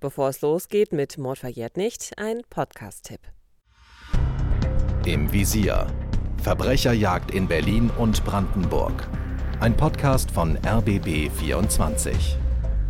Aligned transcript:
Bevor 0.00 0.28
es 0.28 0.40
losgeht 0.42 0.92
mit 0.92 1.18
Mord 1.18 1.38
verjährt 1.38 1.76
nicht, 1.76 2.12
ein 2.18 2.42
Podcast-Tipp. 2.48 3.20
Im 5.04 5.32
Visier. 5.32 5.88
Verbrecherjagd 6.40 7.32
in 7.32 7.48
Berlin 7.48 7.90
und 7.98 8.24
Brandenburg. 8.24 9.08
Ein 9.58 9.76
Podcast 9.76 10.30
von 10.30 10.56
RBB 10.64 11.30
24. 11.30 12.36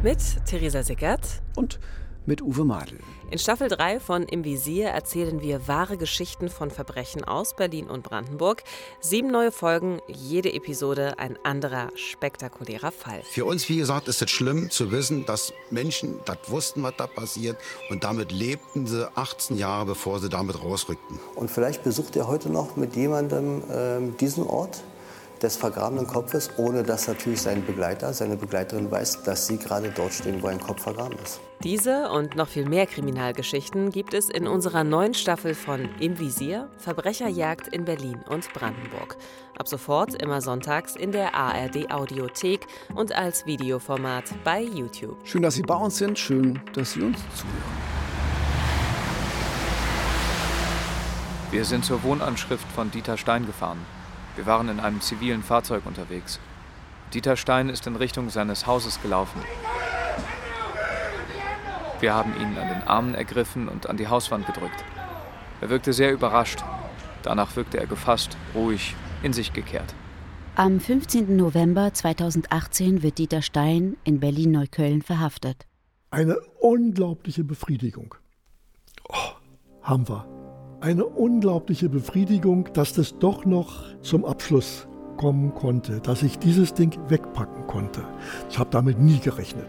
Mit 0.03 0.19
Theresa 0.45 0.83
Sickert 0.83 1.41
und 1.57 1.81
mit 2.29 2.43
Uwe 2.43 2.65
Madel. 2.65 2.99
In 3.31 3.39
Staffel 3.39 3.69
3 3.69 4.01
von 4.01 4.23
Im 4.25 4.45
Visier 4.45 4.89
erzählen 4.89 5.41
wir 5.41 5.67
wahre 5.67 5.97
Geschichten 5.97 6.51
von 6.51 6.71
Verbrechen 6.71 7.25
aus 7.25 7.57
Berlin 7.57 7.89
und 7.89 8.03
Brandenburg. 8.03 8.63
Sieben 9.01 9.31
neue 9.31 9.51
Folgen, 9.51 10.01
jede 10.07 10.53
Episode 10.53 11.19
ein 11.19 11.39
anderer 11.43 11.89
spektakulärer 11.95 12.93
Fall. 12.93 13.23
Für 13.23 13.47
uns, 13.47 13.69
wie 13.71 13.79
gesagt, 13.79 14.09
ist 14.09 14.21
es 14.21 14.31
schlimm 14.31 14.71
zu 14.71 14.93
wissen, 14.93 15.25
dass 15.25 15.55
Menschen 15.71 16.21
das 16.27 16.39
wussten, 16.49 16.83
was 16.83 16.95
da 16.99 17.07
passiert. 17.07 17.57
Und 17.89 18.05
damit 18.05 18.31
lebten 18.31 18.87
sie 18.87 19.11
18 19.17 19.57
Jahre, 19.57 19.87
bevor 19.87 20.21
sie 20.21 20.29
damit 20.29 20.63
rausrückten. 20.63 21.19
Und 21.35 21.51
vielleicht 21.51 21.83
besucht 21.83 22.15
ihr 22.15 22.29
heute 22.29 22.51
noch 22.51 22.77
mit 22.77 22.95
jemandem 22.95 23.63
äh, 23.71 24.01
diesen 24.21 24.47
Ort 24.47 24.83
des 25.43 25.57
vergrabenen 25.57 26.07
Kopfes, 26.07 26.51
ohne 26.57 26.83
dass 26.83 27.09
natürlich 27.09 27.43
sein 27.43 27.65
Begleiter, 27.65 28.13
seine 28.13 28.37
Begleiterin 28.37 28.91
weiß, 28.91 29.23
dass 29.23 29.47
sie 29.47 29.59
gerade 29.59 29.91
dort 29.91 30.13
stehen, 30.13 30.43
wo 30.43 30.47
ein 30.47 30.61
Kopf 30.61 30.83
vergraben 30.83 31.19
ist. 31.23 31.41
Diese 31.65 32.11
und 32.11 32.37
noch 32.37 32.47
viel 32.47 32.69
mehr 32.69 32.87
Kriminalgeschichten 32.87 33.91
gibt 33.91 34.15
es 34.15 34.31
in 34.31 34.47
unserer 34.47 34.85
neuen 34.85 35.15
Staffel 35.15 35.55
von 35.55 35.89
Im 35.99 36.19
Visier 36.19 36.69
Verbrecherjagd 36.79 37.69
in 37.69 37.85
Berlin 37.85 38.21
und 38.29 38.53
Brandenburg. 38.53 39.17
Ab 39.59 39.67
sofort 39.67 40.15
immer 40.23 40.41
sonntags 40.41 40.95
in 40.95 41.11
der 41.11 41.35
ARD 41.35 41.91
Audiothek 41.91 42.67
und 42.95 43.13
als 43.13 43.45
Videoformat 43.45 44.25
bei 44.45 44.63
YouTube. 44.63 45.17
Schön, 45.25 45.43
dass 45.43 45.55
Sie 45.55 45.63
bei 45.63 45.75
uns 45.75 45.99
sind, 45.99 46.17
schön, 46.17 46.61
dass 46.75 46.93
Sie 46.93 47.03
uns 47.03 47.19
zuhören. 47.35 47.89
Wir 51.51 51.65
sind 51.65 51.85
zur 51.85 52.03
Wohnanschrift 52.03 52.71
von 52.73 52.91
Dieter 52.91 53.17
Stein 53.17 53.47
gefahren. 53.47 53.79
Wir 54.39 54.47
waren 54.47 54.69
in 54.69 54.79
einem 54.79 55.01
zivilen 55.01 55.43
Fahrzeug 55.43 55.85
unterwegs. 55.85 56.39
Dieter 57.13 57.37
Stein 57.37 57.69
ist 57.69 57.89
in 57.89 57.97
Richtung 57.97 58.31
seines 58.31 58.69
Hauses 58.69 59.03
gelaufen. 59.03 59.43
Wir 61.99 62.15
haben 62.15 62.33
ihn 62.41 62.57
an 62.57 62.69
den 62.69 62.83
Armen 62.87 63.17
ergriffen 63.17 63.69
und 63.69 63.89
an 63.89 63.97
die 63.97 64.07
Hauswand 64.07 64.47
gedrückt. 64.47 64.85
Er 65.61 65.71
wirkte 65.71 65.93
sehr 65.93 66.13
überrascht. 66.13 66.63
Danach 67.25 67.57
wirkte 67.57 67.81
er 67.81 67.89
gefasst, 67.89 68.37
ruhig, 68.55 68.95
in 69.25 69.33
sich 69.33 69.53
gekehrt. 69.53 69.93
Am 70.55 70.79
15. 70.79 71.37
November 71.37 71.93
2018 71.93 73.03
wird 73.03 73.19
Dieter 73.19 73.43
Stein 73.43 73.97
in 74.05 74.21
Berlin-Neukölln 74.21 75.03
verhaftet. 75.03 75.67
Eine 76.13 76.39
unglaubliche 76.61 77.43
Befriedigung. 77.43 78.15
Oh, 79.09 79.33
haben 79.83 80.09
wir 80.09 80.38
eine 80.81 81.05
unglaubliche 81.05 81.89
Befriedigung, 81.89 82.69
dass 82.73 82.93
das 82.93 83.19
doch 83.19 83.45
noch 83.45 83.85
zum 84.03 84.25
Abschluss 84.25 84.87
kommen 85.17 85.53
konnte, 85.55 86.01
dass 86.01 86.23
ich 86.23 86.39
dieses 86.39 86.75
Ding 86.75 86.97
wegpacken 87.09 87.67
konnte. 87.67 88.03
Ich 88.51 88.59
habe 88.59 88.71
damit 88.71 89.01
nie 89.01 89.19
gerechnet. 89.19 89.67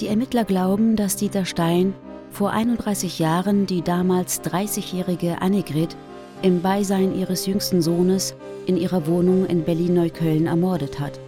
Die 0.00 0.08
Ermittler 0.08 0.44
glauben, 0.44 0.96
dass 0.96 1.16
Dieter 1.16 1.44
Stein 1.44 1.94
vor 2.30 2.50
31 2.50 3.18
Jahren 3.18 3.66
die 3.66 3.82
damals 3.82 4.42
30-jährige 4.42 5.40
Annegret 5.40 5.96
im 6.42 6.60
Beisein 6.60 7.16
ihres 7.16 7.46
jüngsten 7.46 7.80
Sohnes 7.80 8.34
in 8.66 8.76
ihrer 8.76 9.06
Wohnung 9.06 9.46
in 9.46 9.62
Berlin-Neukölln 9.62 10.46
ermordet 10.46 10.98
hat. 11.00 11.18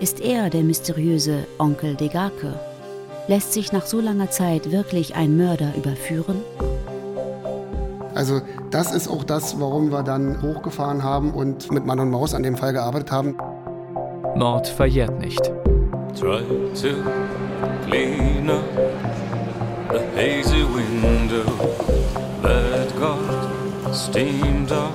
Ist 0.00 0.20
er 0.20 0.48
der 0.48 0.62
mysteriöse 0.62 1.46
Onkel 1.58 1.94
Degarke? 1.94 2.58
Lässt 3.28 3.52
sich 3.52 3.72
nach 3.72 3.84
so 3.84 4.00
langer 4.00 4.30
Zeit 4.30 4.70
wirklich 4.70 5.14
ein 5.14 5.36
Mörder 5.36 5.74
überführen? 5.76 6.36
Also 8.14 8.40
das 8.70 8.92
ist 8.92 9.08
auch 9.08 9.24
das, 9.24 9.60
warum 9.60 9.90
wir 9.90 10.02
dann 10.02 10.42
hochgefahren 10.42 11.02
haben 11.02 11.32
und 11.32 11.70
mit 11.70 11.86
Mann 11.86 12.00
und 12.00 12.10
Maus 12.10 12.34
an 12.34 12.42
dem 12.42 12.56
Fall 12.56 12.72
gearbeitet 12.72 13.12
haben. 13.12 13.36
Mord 14.34 14.66
verjährt 14.68 15.18
nicht. 15.20 15.50
Try 16.18 16.42
to 16.74 16.88
clean 17.86 18.50
up 18.50 18.64
the 19.92 20.00
hazy 20.16 20.64
window 20.64 21.44
that 22.42 22.88
got 22.98 23.94
steamed 23.94 24.72
up. 24.72 24.92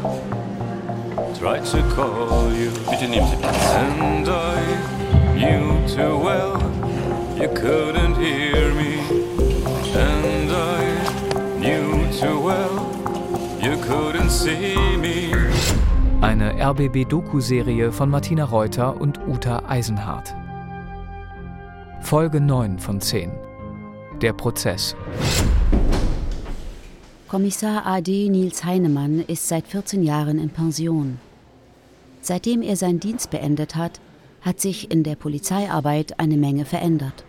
Try 1.40 1.60
to 1.60 1.78
call 1.96 2.52
you. 2.52 2.72
Bitte 2.90 3.08
nehmen 3.08 3.28
Sie 3.28 3.36
Platz. 3.38 3.76
And 3.76 4.28
I 4.28 5.36
knew 5.36 5.88
too 5.88 6.18
well 6.18 6.58
you 7.38 7.48
couldn't 7.54 8.16
hear 8.16 8.74
me. 8.74 9.05
Eine 16.22 16.56
RBB-Doku-Serie 16.60 17.92
von 17.92 18.10
Martina 18.10 18.46
Reuter 18.46 19.00
und 19.00 19.20
Uta 19.28 19.64
Eisenhardt. 19.68 20.34
Folge 22.02 22.42
9 22.42 22.80
von 22.80 23.00
10. 23.00 23.32
Der 24.22 24.34
Prozess. 24.34 24.96
Kommissar 27.28 27.86
AD 27.86 28.30
Nils 28.30 28.64
Heinemann 28.64 29.20
ist 29.20 29.48
seit 29.48 29.68
14 29.68 30.02
Jahren 30.02 30.40
in 30.40 30.50
Pension. 30.50 31.20
Seitdem 32.22 32.64
er 32.64 32.78
seinen 32.78 33.00
Dienst 33.00 33.30
beendet 33.30 33.76
hat, 33.76 34.00
hat 34.42 34.60
sich 34.60 34.90
in 34.90 35.04
der 35.04 35.16
Polizeiarbeit 35.16 36.20
eine 36.20 36.38
Menge 36.38 36.66
verändert. 36.66 37.26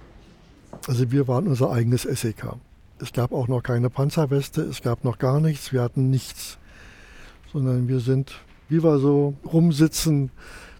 Also 0.89 1.11
wir 1.13 1.29
waren 1.29 1.47
unser 1.47 1.71
eigenes 1.71 2.03
SEK. 2.03 2.55
Es 2.99 3.13
gab 3.13 3.33
auch 3.33 3.49
noch 3.49 3.63
keine 3.63 3.91
Panzerweste, 3.91 4.63
es 4.63 4.81
gab 4.81 5.05
noch 5.05 5.19
gar 5.19 5.41
nichts, 5.41 5.75
wir 5.75 5.83
hatten 5.83 6.09
nichts, 6.09 6.59
sondern 7.57 7.89
wir 7.89 8.01
sind, 8.01 8.35
wie 8.69 8.85
wir 8.85 8.99
so 8.99 9.33
rumsitzen, 9.51 10.31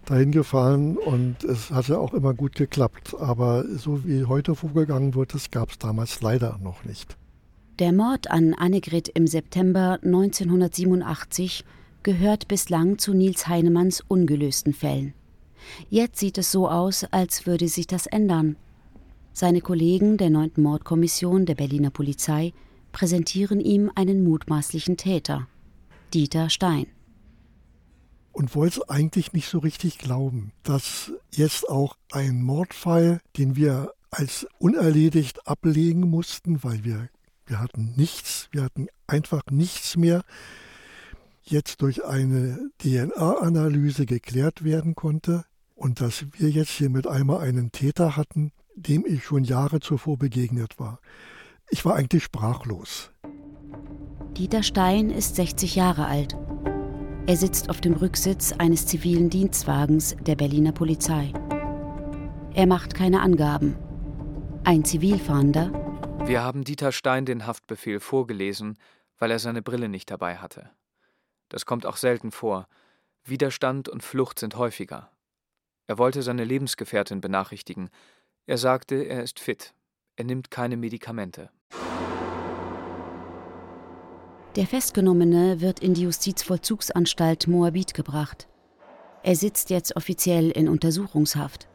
dahin 0.05 0.31
gefahren 0.31 0.95
und 0.95 1.43
es 1.43 1.71
hatte 1.71 1.99
auch 1.99 2.13
immer 2.13 2.35
gut 2.35 2.53
geklappt. 2.53 3.15
Aber 3.19 3.65
so 3.77 4.05
wie 4.05 4.25
heute 4.25 4.53
vorgegangen 4.53 5.15
wird, 5.15 5.33
das 5.33 5.49
gab 5.49 5.71
es 5.71 5.79
damals 5.79 6.21
leider 6.21 6.59
noch 6.63 6.85
nicht. 6.85 7.17
Der 7.79 7.93
Mord 7.93 8.29
an 8.29 8.53
Annegret 8.53 9.09
im 9.09 9.25
September 9.25 9.97
1987 10.03 11.65
gehört 12.03 12.47
bislang 12.47 12.99
zu 12.99 13.15
Nils 13.15 13.47
Heinemanns 13.47 14.03
ungelösten 14.07 14.73
Fällen. 14.73 15.15
Jetzt 15.89 16.19
sieht 16.19 16.37
es 16.37 16.51
so 16.51 16.69
aus, 16.69 17.05
als 17.09 17.47
würde 17.47 17.67
sich 17.67 17.87
das 17.87 18.05
ändern. 18.05 18.55
Seine 19.33 19.61
Kollegen 19.61 20.17
der 20.17 20.29
9. 20.29 20.51
Mordkommission 20.57 21.47
der 21.47 21.55
Berliner 21.55 21.89
Polizei 21.89 22.53
präsentieren 22.91 23.59
ihm 23.61 23.91
einen 23.95 24.23
mutmaßlichen 24.23 24.95
Täter, 24.95 25.47
Dieter 26.13 26.49
Stein. 26.49 26.87
Und 28.31 28.55
wollte 28.55 28.89
eigentlich 28.89 29.33
nicht 29.33 29.49
so 29.49 29.59
richtig 29.59 29.97
glauben, 29.97 30.51
dass 30.63 31.11
jetzt 31.33 31.67
auch 31.67 31.97
ein 32.11 32.43
Mordfall, 32.43 33.19
den 33.35 33.55
wir 33.55 33.93
als 34.11 34.47
unerledigt 34.59 35.47
ablegen 35.47 36.01
mussten, 36.01 36.63
weil 36.63 36.83
wir, 36.83 37.09
wir 37.45 37.59
hatten 37.59 37.93
nichts, 37.95 38.47
wir 38.51 38.63
hatten 38.63 38.87
einfach 39.07 39.41
nichts 39.49 39.97
mehr, 39.97 40.23
jetzt 41.43 41.81
durch 41.81 42.05
eine 42.05 42.69
DNA-Analyse 42.79 44.05
geklärt 44.05 44.63
werden 44.63 44.95
konnte 44.95 45.45
und 45.75 46.01
dass 46.01 46.25
wir 46.33 46.49
jetzt 46.49 46.71
hier 46.71 46.89
mit 46.89 47.07
einmal 47.07 47.39
einen 47.39 47.71
Täter 47.71 48.15
hatten, 48.15 48.51
dem 48.75 49.05
ich 49.05 49.23
schon 49.23 49.43
Jahre 49.43 49.79
zuvor 49.79 50.17
begegnet 50.17 50.79
war. 50.79 50.99
Ich 51.69 51.85
war 51.85 51.95
eigentlich 51.95 52.23
sprachlos. 52.23 53.11
Dieter 54.37 54.61
Stein 54.61 55.09
ist 55.09 55.35
60 55.35 55.73
Jahre 55.73 56.05
alt. 56.05 56.37
Er 57.25 57.35
sitzt 57.35 57.71
auf 57.71 57.81
dem 57.81 57.93
Rücksitz 57.93 58.51
eines 58.51 58.85
zivilen 58.85 59.31
Dienstwagens 59.31 60.15
der 60.21 60.35
Berliner 60.35 60.73
Polizei. 60.73 61.33
Er 62.53 62.67
macht 62.67 62.93
keine 62.93 63.21
Angaben. 63.21 63.75
Ein 64.63 64.85
Zivilfahnder. 64.85 65.71
Wir 66.27 66.43
haben 66.43 66.63
Dieter 66.63 66.91
Stein 66.91 67.25
den 67.25 67.47
Haftbefehl 67.47 67.99
vorgelesen, 67.99 68.77
weil 69.17 69.31
er 69.31 69.39
seine 69.39 69.63
Brille 69.63 69.89
nicht 69.89 70.11
dabei 70.11 70.37
hatte. 70.37 70.69
Das 71.49 71.65
kommt 71.65 71.87
auch 71.87 71.97
selten 71.97 72.29
vor. 72.29 72.67
Widerstand 73.23 73.89
und 73.89 74.03
Flucht 74.03 74.37
sind 74.37 74.55
häufiger. 74.55 75.09
Er 75.87 75.97
wollte 75.97 76.21
seine 76.21 76.43
Lebensgefährtin 76.43 77.21
benachrichtigen, 77.21 77.89
er 78.45 78.59
sagte, 78.59 78.97
er 78.97 79.23
ist 79.23 79.39
fit. 79.39 79.73
Er 80.15 80.25
nimmt 80.25 80.51
keine 80.51 80.77
Medikamente. 80.77 81.49
Der 84.57 84.65
Festgenommene 84.65 85.61
wird 85.61 85.81
in 85.81 85.93
die 85.93 86.01
Justizvollzugsanstalt 86.01 87.47
Moabit 87.47 87.93
gebracht. 87.93 88.47
Er 89.21 89.35
sitzt 89.35 89.69
jetzt 89.69 89.95
offiziell 89.95 90.49
in 90.49 90.67
Untersuchungshaft. 90.67 91.67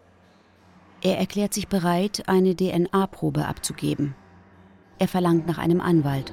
Er 1.01 1.17
erklärt 1.17 1.55
sich 1.55 1.69
bereit, 1.69 2.25
eine 2.27 2.57
DNA-Probe 2.57 3.47
abzugeben. 3.47 4.17
Er 4.99 5.07
verlangt 5.07 5.47
nach 5.47 5.59
einem 5.59 5.81
Anwalt. 5.81 6.33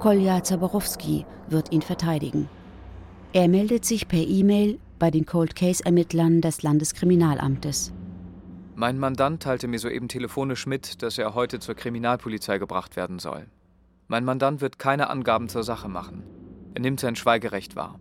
Kolja 0.00 0.42
Zaborowski 0.42 1.24
wird 1.48 1.72
ihn 1.72 1.80
verteidigen. 1.80 2.50
Er 3.32 3.48
meldet 3.48 3.86
sich 3.86 4.08
per 4.08 4.20
E-Mail 4.20 4.78
bei 4.98 5.10
den 5.10 5.24
Cold 5.24 5.56
Case-Ermittlern 5.56 6.42
des 6.42 6.62
Landeskriminalamtes. 6.62 7.94
Mein 8.74 8.98
Mandant 8.98 9.42
teilte 9.42 9.68
mir 9.68 9.78
soeben 9.78 10.08
telefonisch 10.08 10.66
mit, 10.66 11.00
dass 11.00 11.16
er 11.16 11.34
heute 11.34 11.60
zur 11.60 11.76
Kriminalpolizei 11.76 12.58
gebracht 12.58 12.96
werden 12.96 13.18
soll. 13.18 13.46
Mein 14.10 14.24
Mandant 14.24 14.60
wird 14.60 14.80
keine 14.80 15.08
Angaben 15.08 15.48
zur 15.48 15.62
Sache 15.62 15.88
machen. 15.88 16.24
Er 16.74 16.80
nimmt 16.80 16.98
sein 16.98 17.14
Schweigerecht 17.14 17.76
wahr. 17.76 18.00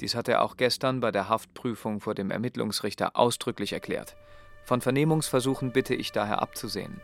Dies 0.00 0.14
hat 0.14 0.26
er 0.26 0.40
auch 0.40 0.56
gestern 0.56 1.00
bei 1.00 1.12
der 1.12 1.28
Haftprüfung 1.28 2.00
vor 2.00 2.14
dem 2.14 2.30
Ermittlungsrichter 2.30 3.18
ausdrücklich 3.18 3.74
erklärt. 3.74 4.16
Von 4.64 4.80
Vernehmungsversuchen 4.80 5.70
bitte 5.70 5.94
ich 5.94 6.10
daher 6.10 6.40
abzusehen. 6.40 7.02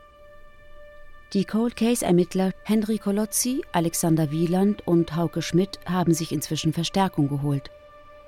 Die 1.35 1.45
Cold 1.45 1.77
Case-Ermittler 1.77 2.53
Henry 2.65 2.97
Kolozzi, 2.97 3.61
Alexander 3.73 4.31
Wieland 4.31 4.81
und 4.89 5.15
Hauke 5.15 5.43
Schmidt 5.43 5.79
haben 5.85 6.15
sich 6.15 6.33
inzwischen 6.33 6.73
Verstärkung 6.73 7.29
geholt. 7.29 7.71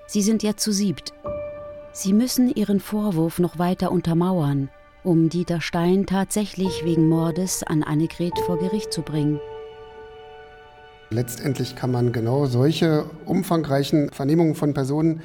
Sie 0.06 0.20
sind 0.20 0.42
jetzt 0.42 0.62
zu 0.62 0.70
siebt. 0.70 1.14
Sie 1.92 2.12
müssen 2.12 2.54
ihren 2.54 2.80
Vorwurf 2.80 3.38
noch 3.38 3.58
weiter 3.58 3.90
untermauern, 3.90 4.68
um 5.02 5.30
Dieter 5.30 5.62
Stein 5.62 6.04
tatsächlich 6.04 6.84
wegen 6.84 7.08
Mordes 7.08 7.62
an 7.62 7.82
Annegret 7.82 8.38
vor 8.40 8.58
Gericht 8.58 8.92
zu 8.92 9.00
bringen. 9.00 9.40
Letztendlich 11.10 11.74
kann 11.74 11.90
man 11.90 12.12
genau 12.12 12.46
solche 12.46 13.04
umfangreichen 13.24 14.10
Vernehmungen 14.10 14.54
von 14.54 14.74
Personen, 14.74 15.20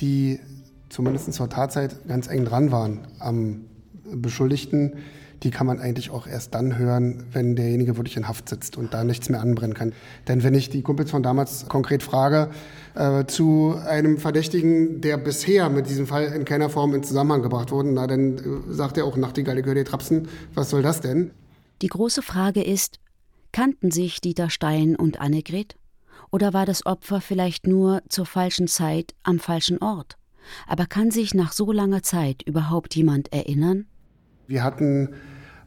die 0.00 0.40
zumindest 0.88 1.32
zur 1.34 1.50
Tatzeit 1.50 2.08
ganz 2.08 2.28
eng 2.28 2.46
dran 2.46 2.72
waren 2.72 3.06
am 3.18 3.66
Beschuldigten, 4.04 4.94
die 5.42 5.50
kann 5.50 5.66
man 5.66 5.78
eigentlich 5.78 6.10
auch 6.10 6.26
erst 6.26 6.54
dann 6.54 6.78
hören, 6.78 7.26
wenn 7.32 7.56
derjenige 7.56 7.96
wirklich 7.96 8.16
in 8.16 8.26
Haft 8.26 8.48
sitzt 8.48 8.78
und 8.78 8.94
da 8.94 9.04
nichts 9.04 9.28
mehr 9.28 9.40
anbrennen 9.40 9.74
kann. 9.74 9.92
Denn 10.26 10.42
wenn 10.42 10.54
ich 10.54 10.70
die 10.70 10.82
Kumpels 10.82 11.10
von 11.10 11.22
damals 11.22 11.68
konkret 11.68 12.02
frage, 12.02 12.48
äh, 12.94 13.26
zu 13.26 13.74
einem 13.86 14.16
Verdächtigen, 14.16 15.02
der 15.02 15.18
bisher 15.18 15.68
mit 15.68 15.90
diesem 15.90 16.06
Fall 16.06 16.32
in 16.32 16.46
keiner 16.46 16.70
Form 16.70 16.94
in 16.94 17.02
Zusammenhang 17.02 17.42
gebracht 17.42 17.70
wurde, 17.72 17.90
na 17.92 18.06
dann 18.06 18.38
äh, 18.38 18.72
sagt 18.72 18.96
er 18.96 19.04
auch 19.04 19.16
Nachtigall, 19.16 19.60
gehört 19.60 19.76
ihr 19.76 19.84
Trapsen, 19.84 20.28
was 20.54 20.70
soll 20.70 20.80
das 20.82 21.02
denn? 21.02 21.32
Die 21.82 21.88
große 21.88 22.22
Frage 22.22 22.62
ist, 22.62 22.98
Kannten 23.52 23.90
sich 23.90 24.20
Dieter 24.20 24.50
Stein 24.50 24.96
und 24.96 25.20
Annegret? 25.20 25.76
Oder 26.30 26.52
war 26.52 26.66
das 26.66 26.84
Opfer 26.86 27.20
vielleicht 27.20 27.66
nur 27.66 28.02
zur 28.08 28.26
falschen 28.26 28.68
Zeit 28.68 29.14
am 29.22 29.38
falschen 29.38 29.78
Ort? 29.78 30.16
Aber 30.66 30.86
kann 30.86 31.10
sich 31.10 31.34
nach 31.34 31.52
so 31.52 31.72
langer 31.72 32.02
Zeit 32.02 32.42
überhaupt 32.42 32.94
jemand 32.94 33.32
erinnern? 33.32 33.86
Wir 34.46 34.62
hatten 34.62 35.10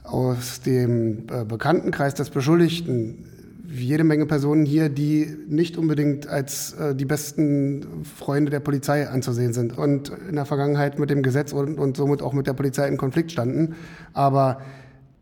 aus 0.04 0.62
dem 0.62 1.28
äh, 1.30 1.44
Bekanntenkreis 1.46 2.14
des 2.14 2.30
Beschuldigten 2.30 3.26
jede 3.72 4.04
Menge 4.04 4.26
Personen 4.26 4.66
hier, 4.66 4.90
die 4.90 5.38
nicht 5.48 5.78
unbedingt 5.78 6.28
als 6.28 6.74
äh, 6.74 6.96
die 6.96 7.06
besten 7.06 8.04
Freunde 8.18 8.50
der 8.50 8.62
Polizei 8.62 9.08
anzusehen 9.08 9.54
sind 9.54 9.78
und 9.78 10.12
in 10.28 10.36
der 10.36 10.46
Vergangenheit 10.46 10.98
mit 10.98 11.10
dem 11.10 11.22
Gesetz 11.22 11.54
und, 11.54 11.78
und 11.78 11.96
somit 11.96 12.22
auch 12.22 12.34
mit 12.34 12.48
der 12.48 12.54
Polizei 12.54 12.88
in 12.88 12.98
Konflikt 12.98 13.32
standen. 13.32 13.76
Aber 14.14 14.62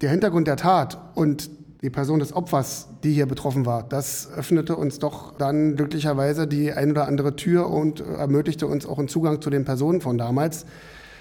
der 0.02 0.12
Hintergrund 0.12 0.48
der 0.48 0.56
Tat 0.56 0.98
und 1.16 1.50
die 1.82 1.90
Person 1.90 2.20
des 2.20 2.34
Opfers, 2.34 2.88
die 3.04 3.14
hier 3.14 3.28
betroffen 3.28 3.66
war, 3.66 3.84
das 3.84 4.30
öffnete 4.36 4.76
uns 4.76 5.00
doch 5.00 5.38
dann 5.38 5.76
glücklicherweise 5.76 6.48
die 6.48 6.72
ein 6.72 6.92
oder 6.92 7.08
andere 7.08 7.36
Tür 7.36 7.70
und 7.70 8.00
ermöglichte 8.00 8.68
uns 8.68 8.86
auch 8.86 8.98
einen 8.98 9.08
Zugang 9.08 9.42
zu 9.42 9.50
den 9.50 9.64
Personen 9.64 10.02
von 10.02 10.18
damals 10.18 10.66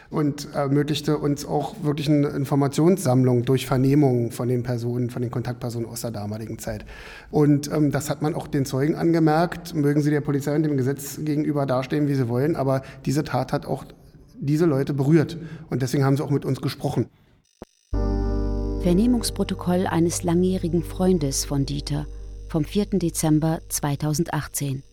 und 0.08 0.54
ermöglichte 0.54 1.18
uns 1.18 1.44
auch 1.44 1.74
wirklich 1.82 2.08
eine 2.08 2.28
Informationssammlung 2.28 3.44
durch 3.44 3.66
Vernehmungen 3.66 4.30
von 4.30 4.48
den 4.48 4.62
Personen, 4.62 5.10
von 5.10 5.22
den 5.22 5.30
Kontaktpersonen 5.30 5.88
aus 5.88 6.02
der 6.02 6.10
damaligen 6.10 6.58
Zeit. 6.58 6.84
Und 7.30 7.70
ähm, 7.72 7.90
das 7.90 8.08
hat 8.08 8.22
man 8.22 8.34
auch 8.34 8.46
den 8.46 8.64
Zeugen 8.64 8.94
angemerkt, 8.94 9.74
mögen 9.74 10.00
sie 10.00 10.10
der 10.10 10.20
Polizei 10.20 10.54
und 10.54 10.62
dem 10.62 10.76
Gesetz 10.76 11.18
gegenüber 11.22 11.66
dastehen, 11.66 12.08
wie 12.08 12.14
sie 12.14 12.28
wollen, 12.28 12.56
aber 12.56 12.82
diese 13.04 13.24
Tat 13.24 13.52
hat 13.52 13.66
auch 13.66 13.84
diese 14.38 14.66
Leute 14.66 14.94
berührt 14.94 15.38
und 15.70 15.82
deswegen 15.82 16.04
haben 16.04 16.16
sie 16.16 16.22
auch 16.22 16.30
mit 16.30 16.44
uns 16.44 16.60
gesprochen. 16.60 17.06
Vernehmungsprotokoll 18.86 19.88
eines 19.88 20.22
langjährigen 20.22 20.84
Freundes 20.84 21.44
von 21.44 21.66
Dieter 21.66 22.06
vom 22.48 22.64
4. 22.64 23.00
Dezember 23.00 23.58
2018. 23.68 24.84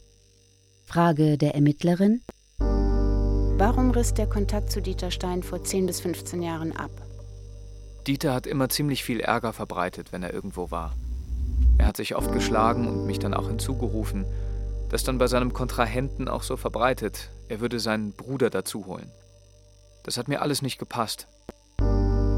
Frage 0.83 1.37
der 1.37 1.53
Ermittlerin. 1.53 2.23
Warum 2.57 3.91
riss 3.91 4.15
der 4.15 4.25
Kontakt 4.25 4.71
zu 4.71 4.81
Dieter 4.81 5.11
Stein 5.11 5.43
vor 5.43 5.63
10 5.63 5.85
bis 5.85 6.01
15 6.01 6.41
Jahren 6.41 6.75
ab? 6.75 6.89
Dieter 8.07 8.33
hat 8.33 8.47
immer 8.47 8.67
ziemlich 8.67 9.03
viel 9.03 9.19
Ärger 9.19 9.53
verbreitet, 9.53 10.11
wenn 10.11 10.23
er 10.23 10.33
irgendwo 10.33 10.71
war. 10.71 10.95
Er 11.77 11.85
hat 11.85 11.97
sich 11.97 12.15
oft 12.15 12.31
geschlagen 12.31 12.87
und 12.87 13.05
mich 13.05 13.19
dann 13.19 13.35
auch 13.35 13.47
hinzugerufen. 13.47 14.25
Das 14.89 15.03
dann 15.03 15.19
bei 15.19 15.27
seinem 15.27 15.53
Kontrahenten 15.53 16.27
auch 16.27 16.41
so 16.41 16.57
verbreitet, 16.57 17.29
er 17.47 17.59
würde 17.59 17.79
seinen 17.79 18.13
Bruder 18.13 18.49
dazu 18.49 18.87
holen. 18.87 19.11
Das 20.03 20.17
hat 20.17 20.29
mir 20.29 20.41
alles 20.41 20.63
nicht 20.63 20.79
gepasst. 20.79 21.27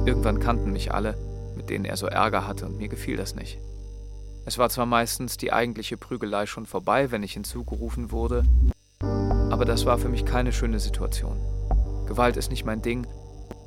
Irgendwann 0.06 0.42
kannten 0.42 0.74
mich 0.74 0.94
alle 0.94 1.16
mit 1.66 1.72
denen 1.72 1.86
er 1.86 1.98
so 1.98 2.06
Ärger 2.06 2.46
hatte, 2.46 2.68
und 2.68 2.78
mir 2.78 2.90
gefiel 2.90 3.18
das 3.18 3.34
nicht. 3.34 3.58
Es 4.46 4.60
war 4.60 4.70
zwar 4.70 4.86
meistens 4.86 5.36
die 5.36 5.52
eigentliche 5.52 5.98
Prügelei 5.98 6.46
schon 6.46 6.68
vorbei, 6.68 7.10
wenn 7.10 7.24
ich 7.24 7.34
hinzugerufen 7.34 8.12
wurde, 8.12 8.44
aber 9.50 9.66
das 9.66 9.88
war 9.88 9.98
für 9.98 10.10
mich 10.10 10.26
keine 10.26 10.54
schöne 10.54 10.80
Situation. 10.80 11.40
Gewalt 12.06 12.38
ist 12.38 12.52
nicht 12.52 12.66
mein 12.66 12.84
Ding, 12.84 13.08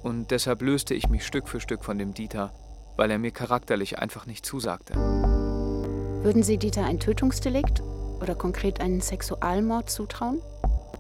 und 0.05 0.31
deshalb 0.31 0.62
löste 0.62 0.95
ich 0.95 1.09
mich 1.09 1.27
Stück 1.27 1.49
für 1.49 1.59
Stück 1.59 1.85
von 1.85 1.99
dem 1.99 2.15
Dieter, 2.15 2.53
weil 2.97 3.11
er 3.11 3.19
mir 3.19 3.33
charakterlich 3.33 3.99
einfach 3.99 4.27
nicht 4.27 4.47
zusagte. 4.47 4.94
Würden 4.94 6.44
Sie 6.44 6.56
Dieter 6.56 6.85
ein 6.85 7.01
Tötungsdelikt 7.01 7.83
oder 8.21 8.37
konkret 8.37 8.81
einen 8.81 9.01
Sexualmord 9.01 9.91
zutrauen? 9.91 10.41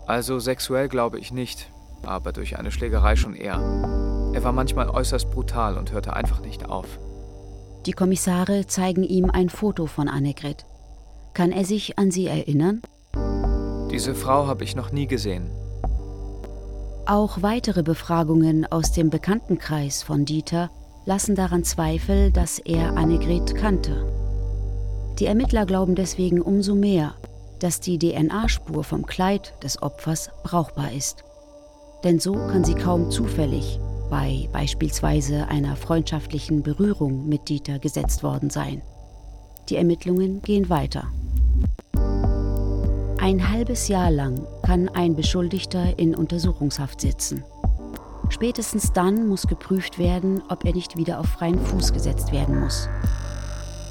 Also 0.08 0.40
sexuell 0.40 0.88
glaube 0.88 1.20
ich 1.20 1.30
nicht, 1.30 1.70
aber 2.02 2.32
durch 2.32 2.58
eine 2.58 2.72
Schlägerei 2.72 3.14
schon 3.14 3.36
eher. 3.36 4.07
Er 4.32 4.44
war 4.44 4.52
manchmal 4.52 4.90
äußerst 4.90 5.30
brutal 5.30 5.76
und 5.78 5.92
hörte 5.92 6.12
einfach 6.12 6.40
nicht 6.40 6.68
auf. 6.68 6.98
Die 7.86 7.92
Kommissare 7.92 8.66
zeigen 8.66 9.02
ihm 9.02 9.30
ein 9.30 9.48
Foto 9.48 9.86
von 9.86 10.08
Annegret. 10.08 10.66
Kann 11.32 11.52
er 11.52 11.64
sich 11.64 11.98
an 11.98 12.10
sie 12.10 12.26
erinnern? 12.26 12.82
Diese 13.90 14.14
Frau 14.14 14.46
habe 14.46 14.64
ich 14.64 14.76
noch 14.76 14.92
nie 14.92 15.06
gesehen. 15.06 15.50
Auch 17.06 17.40
weitere 17.40 17.82
Befragungen 17.82 18.66
aus 18.70 18.92
dem 18.92 19.08
Bekanntenkreis 19.08 20.02
von 20.02 20.26
Dieter 20.26 20.70
lassen 21.06 21.34
daran 21.34 21.64
Zweifel, 21.64 22.30
dass 22.30 22.58
er 22.58 22.98
Annegret 22.98 23.54
kannte. 23.54 24.04
Die 25.18 25.26
Ermittler 25.26 25.64
glauben 25.64 25.94
deswegen 25.94 26.42
umso 26.42 26.74
mehr, 26.74 27.14
dass 27.60 27.80
die 27.80 27.98
DNA-Spur 27.98 28.84
vom 28.84 29.06
Kleid 29.06 29.54
des 29.62 29.82
Opfers 29.82 30.30
brauchbar 30.42 30.92
ist. 30.92 31.24
Denn 32.04 32.20
so 32.20 32.34
kann 32.34 32.62
sie 32.62 32.74
kaum 32.74 33.10
zufällig 33.10 33.80
bei 34.10 34.48
beispielsweise 34.52 35.48
einer 35.48 35.76
freundschaftlichen 35.76 36.62
Berührung 36.62 37.28
mit 37.28 37.48
Dieter 37.48 37.78
gesetzt 37.78 38.22
worden 38.22 38.50
sein. 38.50 38.82
Die 39.68 39.76
Ermittlungen 39.76 40.42
gehen 40.42 40.68
weiter. 40.68 41.08
Ein 43.20 43.50
halbes 43.50 43.88
Jahr 43.88 44.10
lang 44.10 44.46
kann 44.62 44.88
ein 44.88 45.16
Beschuldigter 45.16 45.98
in 45.98 46.14
Untersuchungshaft 46.14 47.00
sitzen. 47.00 47.44
Spätestens 48.30 48.92
dann 48.92 49.26
muss 49.28 49.46
geprüft 49.46 49.98
werden, 49.98 50.42
ob 50.48 50.64
er 50.64 50.74
nicht 50.74 50.96
wieder 50.96 51.18
auf 51.18 51.26
freien 51.26 51.58
Fuß 51.58 51.92
gesetzt 51.92 52.32
werden 52.32 52.60
muss. 52.60 52.88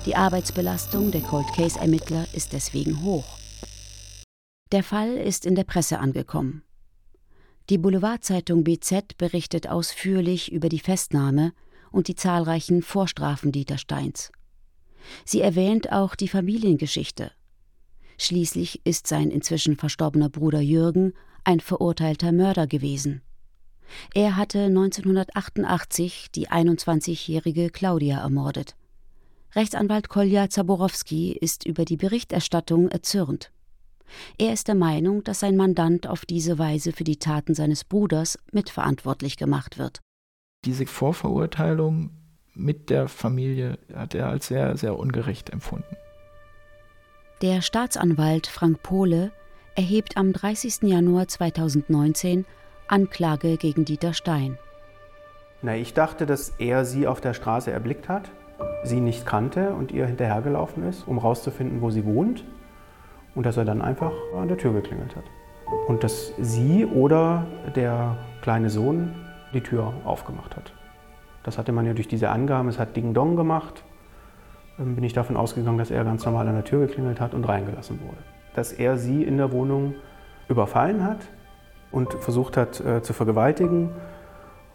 Die 0.05 0.15
Arbeitsbelastung 0.15 1.12
der 1.12 1.21
Cold 1.21 1.47
Case 1.55 1.77
Ermittler 1.79 2.25
ist 2.33 2.53
deswegen 2.53 3.03
hoch. 3.03 3.25
Der 4.71 4.83
Fall 4.83 5.15
ist 5.15 5.45
in 5.45 5.55
der 5.55 5.63
Presse 5.63 6.00
angekommen. 6.00 6.63
Die 7.69 7.77
Boulevardzeitung 7.77 8.63
BZ 8.63 9.17
berichtet 9.17 9.67
ausführlich 9.67 10.51
über 10.53 10.69
die 10.69 10.79
Festnahme 10.79 11.51
und 11.91 12.07
die 12.07 12.15
zahlreichen 12.15 12.81
Vorstrafen 12.81 13.51
Dieter 13.51 13.77
Steins. 13.77 14.31
Sie 15.25 15.41
erwähnt 15.41 15.91
auch 15.91 16.15
die 16.15 16.29
Familiengeschichte. 16.29 17.31
Schließlich 18.17 18.86
ist 18.86 19.07
sein 19.07 19.29
inzwischen 19.29 19.75
verstorbener 19.75 20.29
Bruder 20.29 20.62
Jürgen 20.62 21.13
ein 21.43 21.59
verurteilter 21.59 22.31
Mörder 22.31 22.67
gewesen. 22.67 23.21
Er 24.13 24.38
hatte 24.38 24.63
1988 24.63 26.31
die 26.33 26.50
21-jährige 26.50 27.69
Claudia 27.69 28.19
ermordet. 28.19 28.75
Rechtsanwalt 29.55 30.09
Kolja 30.09 30.50
Zaborowski 30.50 31.33
ist 31.33 31.65
über 31.65 31.86
die 31.86 31.97
Berichterstattung 31.97 32.89
erzürnt. 32.89 33.51
Er 34.37 34.53
ist 34.53 34.67
der 34.67 34.75
Meinung, 34.75 35.23
dass 35.23 35.39
sein 35.39 35.55
Mandant 35.55 36.07
auf 36.07 36.25
diese 36.25 36.57
Weise 36.57 36.91
für 36.91 37.03
die 37.03 37.17
Taten 37.17 37.53
seines 37.53 37.83
Bruders 37.83 38.37
mitverantwortlich 38.51 39.37
gemacht 39.37 39.77
wird. 39.77 40.01
Diese 40.65 40.85
Vorverurteilung 40.85 42.11
mit 42.53 42.89
der 42.89 43.07
Familie 43.07 43.77
hat 43.93 44.15
er 44.15 44.27
als 44.27 44.47
sehr, 44.47 44.77
sehr 44.77 44.97
ungerecht 44.97 45.51
empfunden. 45.51 45.95
Der 47.41 47.61
Staatsanwalt 47.61 48.47
Frank 48.47 48.81
Pohle 48.81 49.31
erhebt 49.75 50.17
am 50.17 50.33
30. 50.33 50.83
Januar 50.83 51.27
2019 51.27 52.45
Anklage 52.87 53.57
gegen 53.57 53.85
Dieter 53.85 54.13
Stein. 54.13 54.57
Na, 55.61 55.75
ich 55.75 55.93
dachte, 55.93 56.25
dass 56.25 56.49
er 56.57 56.85
sie 56.85 57.07
auf 57.07 57.21
der 57.21 57.33
Straße 57.33 57.71
erblickt 57.71 58.09
hat, 58.09 58.31
sie 58.83 59.01
nicht 59.01 59.25
kannte 59.25 59.73
und 59.73 59.91
ihr 59.91 60.07
hinterhergelaufen 60.07 60.83
ist, 60.83 61.07
um 61.07 61.19
herauszufinden, 61.19 61.81
wo 61.81 61.91
sie 61.91 62.05
wohnt 62.05 62.43
und 63.38 63.46
dass 63.46 63.56
er 63.56 63.65
dann 63.65 63.84
einfach 63.84 64.12
an 64.36 64.48
der 64.48 64.58
Tür 64.58 64.74
geklingelt 64.74 65.15
hat. 65.15 65.24
Und 65.88 66.03
dass 66.03 66.34
sie 66.39 66.88
oder 66.88 67.46
der 67.75 68.17
kleine 68.41 68.72
Sohn 68.72 69.13
die 69.53 69.62
Tür 69.62 69.94
aufgemacht 70.06 70.56
hat. 70.56 70.74
Das 71.44 71.60
hatte 71.60 71.72
man 71.72 71.86
ja 71.86 71.94
durch 71.94 72.08
diese 72.08 72.29
Angaben, 72.29 72.67
es 72.67 72.79
hat 72.79 72.96
Ding 72.96 73.13
Dong 73.13 73.36
gemacht, 73.36 73.84
ähm, 74.79 74.96
bin 74.96 75.03
ich 75.03 75.13
davon 75.13 75.38
ausgegangen, 75.38 75.77
dass 75.77 75.91
er 75.91 76.03
ganz 76.03 76.25
normal 76.25 76.48
an 76.48 76.56
der 76.56 76.63
Tür 76.63 76.88
geklingelt 76.88 77.22
hat 77.22 77.36
und 77.36 77.48
reingelassen 77.48 78.01
wurde. 78.01 78.17
Dass 78.56 78.74
er 78.74 78.98
sie 78.98 79.24
in 79.24 79.38
der 79.38 79.51
Wohnung 79.51 79.94
überfallen 80.50 81.03
hat 81.03 81.20
und 81.91 82.13
versucht 82.15 82.58
hat 82.58 82.79
äh, 82.79 83.03
zu 83.03 83.13
vergewaltigen 83.13 83.91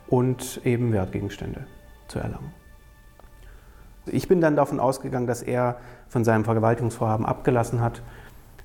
und 0.06 0.60
eben 0.64 0.92
Wertgegenstände 0.92 1.66
zu 2.06 2.20
erlangen. 2.20 2.54
Ich 4.06 4.28
bin 4.28 4.40
dann 4.40 4.54
davon 4.54 4.78
ausgegangen, 4.78 5.26
dass 5.26 5.42
er 5.42 5.78
von 6.08 6.22
seinem 6.22 6.44
Vergewaltigungsvorhaben 6.44 7.26
abgelassen 7.26 7.80
hat, 7.80 8.02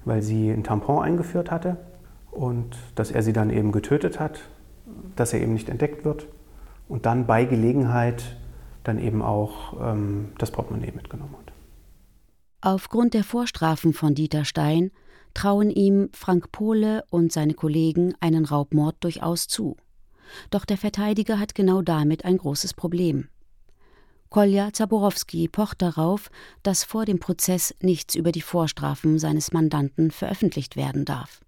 weil 0.08 0.22
sie 0.22 0.50
ein 0.50 0.64
Tampon 0.64 1.04
eingeführt 1.04 1.52
hatte 1.52 1.78
und 2.32 2.78
dass 2.96 3.12
er 3.12 3.24
sie 3.24 3.34
dann 3.34 3.50
eben 3.50 3.72
getötet 3.72 4.20
hat, 4.20 4.40
dass 5.16 5.34
er 5.34 5.42
eben 5.42 5.54
nicht 5.54 5.70
entdeckt 5.70 6.06
wird 6.06 6.28
und 6.88 7.06
dann 7.06 7.28
bei 7.28 7.46
Gelegenheit 7.46 8.38
dann 8.84 9.00
eben 9.00 9.22
auch 9.22 9.76
ähm, 9.82 10.30
das 10.38 10.52
Portemonnaie 10.52 10.94
mitgenommen 10.96 11.36
hat. 11.38 11.54
Aufgrund 12.62 13.14
der 13.14 13.24
Vorstrafen 13.24 13.94
von 13.94 14.16
Dieter 14.16 14.46
Stein 14.46 14.92
trauen 15.34 15.70
ihm 15.70 16.10
Frank 16.14 16.52
Pohle 16.52 17.04
und 17.10 17.32
seine 17.32 17.54
Kollegen 17.54 18.14
einen 18.22 18.46
Raubmord 18.46 18.96
durchaus 19.02 19.48
zu. 19.48 19.78
Doch 20.50 20.66
der 20.66 20.78
Verteidiger 20.78 21.40
hat 21.40 21.54
genau 21.54 21.82
damit 21.82 22.26
ein 22.26 22.38
großes 22.38 22.74
Problem. 22.74 23.28
Kolja 24.29 24.74
Zaborowski 24.74 25.48
pocht 25.48 25.81
darauf, 25.81 26.29
dass 26.63 26.84
vor 26.84 27.05
dem 27.05 27.19
Prozess 27.19 27.74
nichts 27.81 28.15
über 28.15 28.31
die 28.31 28.41
Vorstrafen 28.41 29.19
seines 29.19 29.53
Mandanten 29.53 30.12
veröffentlicht 30.12 30.75
werden 30.75 31.05
darf. 31.05 31.41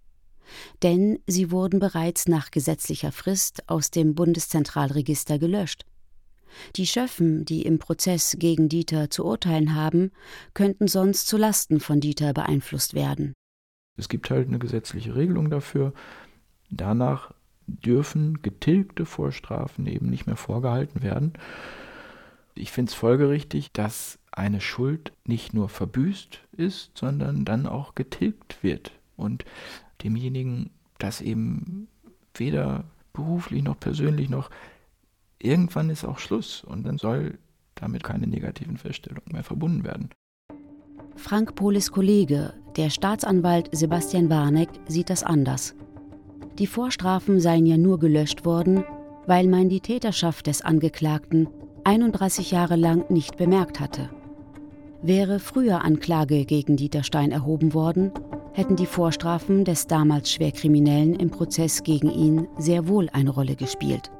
Denn 0.82 1.20
sie 1.28 1.52
wurden 1.52 1.80
bereits 1.80 2.28
nach 2.28 2.52
gesetzlicher 2.52 3.12
Frist 3.12 3.70
aus 3.70 3.92
dem 3.92 4.16
Bundeszentralregister 4.16 5.38
gelöscht. 5.38 5.86
Die 6.76 6.88
Schöffen, 6.88 7.46
die 7.46 7.62
im 7.62 7.78
Prozess 7.78 8.36
gegen 8.40 8.70
Dieter 8.70 9.10
zu 9.10 9.26
urteilen 9.26 9.76
haben, 9.76 10.12
könnten 10.54 10.88
sonst 10.88 11.28
zu 11.28 11.38
Lasten 11.38 11.80
von 11.80 12.00
Dieter 12.00 12.34
beeinflusst 12.34 12.94
werden. 12.94 13.34
Es 13.98 14.10
gibt 14.10 14.30
halt 14.30 14.48
eine 14.48 14.60
gesetzliche 14.60 15.16
Regelung 15.16 15.50
dafür. 15.50 15.94
Danach 16.72 17.34
dürfen 17.68 18.42
getilgte 18.42 19.06
Vorstrafen 19.06 19.86
eben 19.86 20.10
nicht 20.10 20.26
mehr 20.26 20.38
vorgehalten 20.38 21.04
werden. 21.04 21.34
Ich 22.60 22.72
finde 22.72 22.90
es 22.90 22.96
folgerichtig, 22.96 23.72
dass 23.72 24.20
eine 24.32 24.60
Schuld 24.60 25.14
nicht 25.26 25.54
nur 25.54 25.70
verbüßt 25.70 26.40
ist, 26.58 26.92
sondern 26.98 27.46
dann 27.46 27.66
auch 27.66 27.96
getilgt 27.96 28.62
wird 28.62 28.92
und 29.16 29.46
demjenigen 30.04 30.70
das 30.98 31.22
eben 31.22 31.88
weder 32.36 32.84
beruflich 33.14 33.64
noch 33.64 33.80
persönlich 33.80 34.30
noch 34.30 34.50
irgendwann 35.40 35.90
ist 35.90 36.04
auch 36.04 36.20
Schluss 36.20 36.64
und 36.64 36.84
dann 36.84 36.98
soll 36.98 37.38
damit 37.76 38.04
keine 38.04 38.28
negativen 38.28 38.78
Feststellungen 38.78 39.32
mehr 39.32 39.44
verbunden 39.44 39.86
werden. 39.86 40.10
Frank 41.16 41.56
Polis 41.56 41.92
Kollege, 41.92 42.54
der 42.76 42.90
Staatsanwalt 42.90 43.70
Sebastian 43.72 44.30
Warneck, 44.30 44.70
sieht 44.88 45.10
das 45.10 45.24
anders. 45.24 45.76
Die 46.58 46.68
Vorstrafen 46.68 47.40
seien 47.40 47.66
ja 47.66 47.78
nur 47.78 48.00
gelöscht 48.00 48.44
worden, 48.44 48.84
weil 49.28 49.48
man 49.48 49.70
die 49.70 49.80
Täterschaft 49.80 50.48
des 50.48 50.62
Angeklagten 50.62 51.48
31 51.84 52.52
Jahre 52.52 52.76
lang 52.76 53.10
nicht 53.10 53.38
bemerkt 53.38 53.80
hatte. 53.80 54.10
Wäre 55.02 55.40
früher 55.40 55.84
Anklage 55.84 56.46
gegen 56.46 56.76
Dieter 56.76 57.04
Stein 57.04 57.32
erhoben 57.32 57.74
worden, 57.74 58.12
hätten 58.54 58.76
die 58.76 58.86
Vorstrafen 58.86 59.64
des 59.64 59.88
damals 59.88 60.32
Schwerkriminellen 60.32 61.16
im 61.16 61.30
Prozess 61.30 61.84
gegen 61.84 62.12
ihn 62.12 62.48
sehr 62.58 62.88
wohl 62.88 63.10
eine 63.14 63.30
Rolle 63.30 63.56
gespielt. 63.56 64.12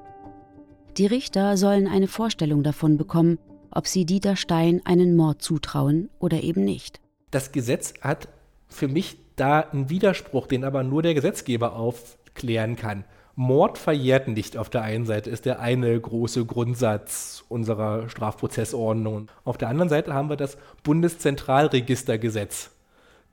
Die 0.98 1.06
Richter 1.06 1.58
sollen 1.58 1.88
eine 1.88 2.08
Vorstellung 2.08 2.64
davon 2.64 2.98
bekommen, 2.98 3.40
ob 3.72 3.88
sie 3.88 4.06
Dieter 4.06 4.36
Stein 4.36 4.82
einen 4.86 5.16
Mord 5.16 5.42
zutrauen 5.42 6.10
oder 6.20 6.42
eben 6.44 6.64
nicht. 6.64 7.00
Das 7.32 7.52
Gesetz 7.52 7.94
hat 8.02 8.30
für 8.68 8.88
mich 8.88 9.18
da 9.36 9.62
einen 9.62 9.90
Widerspruch, 9.90 10.48
den 10.48 10.64
aber 10.64 10.84
nur 10.84 11.02
der 11.02 11.14
Gesetzgeber 11.14 11.76
aufklären 11.76 12.76
kann. 12.76 13.04
Mord 13.40 13.78
verjährt 13.78 14.28
nicht 14.28 14.58
auf 14.58 14.70
der 14.70 14.82
einen 14.82 15.06
Seite, 15.06 15.30
ist 15.30 15.46
der 15.46 15.62
eine 15.62 15.98
große 15.98 16.44
Grundsatz 16.44 17.46
unserer 17.48 18.10
Strafprozessordnung. 18.10 19.32
Auf 19.46 19.58
der 19.58 19.70
anderen 19.70 19.88
Seite 19.88 20.14
haben 20.14 20.30
wir 20.30 20.36
das 20.36 20.58
Bundeszentralregistergesetz. 20.84 22.72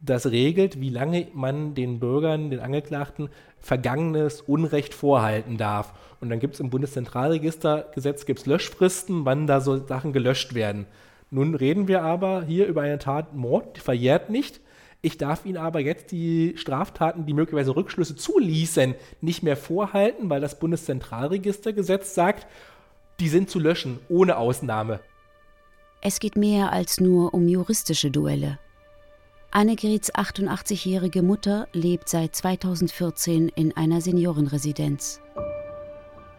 Das 0.00 0.30
regelt, 0.30 0.80
wie 0.80 0.90
lange 0.90 1.26
man 1.34 1.74
den 1.74 1.98
Bürgern, 1.98 2.50
den 2.50 2.60
Angeklagten, 2.60 3.30
vergangenes 3.58 4.42
Unrecht 4.42 4.94
vorhalten 4.94 5.56
darf. 5.56 5.92
Und 6.20 6.30
dann 6.30 6.38
gibt 6.38 6.54
es 6.54 6.60
im 6.60 6.70
Bundeszentralregistergesetz 6.70 8.26
gibt's 8.26 8.46
Löschfristen, 8.46 9.24
wann 9.24 9.48
da 9.48 9.60
so 9.60 9.84
Sachen 9.88 10.12
gelöscht 10.12 10.54
werden. 10.54 10.86
Nun 11.32 11.56
reden 11.56 11.88
wir 11.88 12.02
aber 12.02 12.44
hier 12.44 12.68
über 12.68 12.82
eine 12.82 13.00
Tat 13.00 13.34
Mord, 13.34 13.76
die 13.76 13.80
verjährt 13.80 14.30
nicht. 14.30 14.60
Ich 15.06 15.18
darf 15.18 15.46
Ihnen 15.46 15.58
aber 15.58 15.78
jetzt 15.78 16.10
die 16.10 16.54
Straftaten, 16.56 17.26
die 17.26 17.32
möglicherweise 17.32 17.76
Rückschlüsse 17.76 18.16
zuließen, 18.16 18.96
nicht 19.20 19.44
mehr 19.44 19.56
vorhalten, 19.56 20.28
weil 20.30 20.40
das 20.40 20.58
Bundeszentralregistergesetz 20.58 22.12
sagt, 22.12 22.48
die 23.20 23.28
sind 23.28 23.48
zu 23.48 23.60
löschen, 23.60 24.00
ohne 24.08 24.36
Ausnahme. 24.36 24.98
Es 26.00 26.18
geht 26.18 26.34
mehr 26.34 26.72
als 26.72 26.98
nur 26.98 27.34
um 27.34 27.46
juristische 27.46 28.10
Duelle. 28.10 28.58
Annegrets 29.52 30.12
88-jährige 30.12 31.22
Mutter 31.22 31.68
lebt 31.72 32.08
seit 32.08 32.34
2014 32.34 33.48
in 33.50 33.76
einer 33.76 34.00
Seniorenresidenz. 34.00 35.20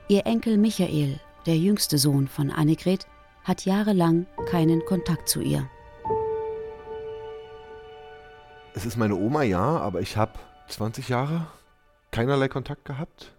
Ihr 0.09 0.25
Enkel 0.25 0.57
Michael, 0.57 1.21
der 1.45 1.55
jüngste 1.55 1.97
Sohn 1.97 2.27
von 2.27 2.51
Annegret, 2.51 3.07
hat 3.45 3.63
jahrelang 3.63 4.25
keinen 4.49 4.83
Kontakt 4.83 5.29
zu 5.29 5.39
ihr. 5.39 5.69
Es 8.77 8.85
ist 8.85 8.95
meine 8.95 9.15
Oma, 9.15 9.41
ja, 9.41 9.79
aber 9.79 10.01
ich 10.01 10.17
habe 10.17 10.33
20 10.67 11.09
Jahre 11.09 11.47
keinerlei 12.11 12.47
Kontakt 12.47 12.85
gehabt, 12.85 13.35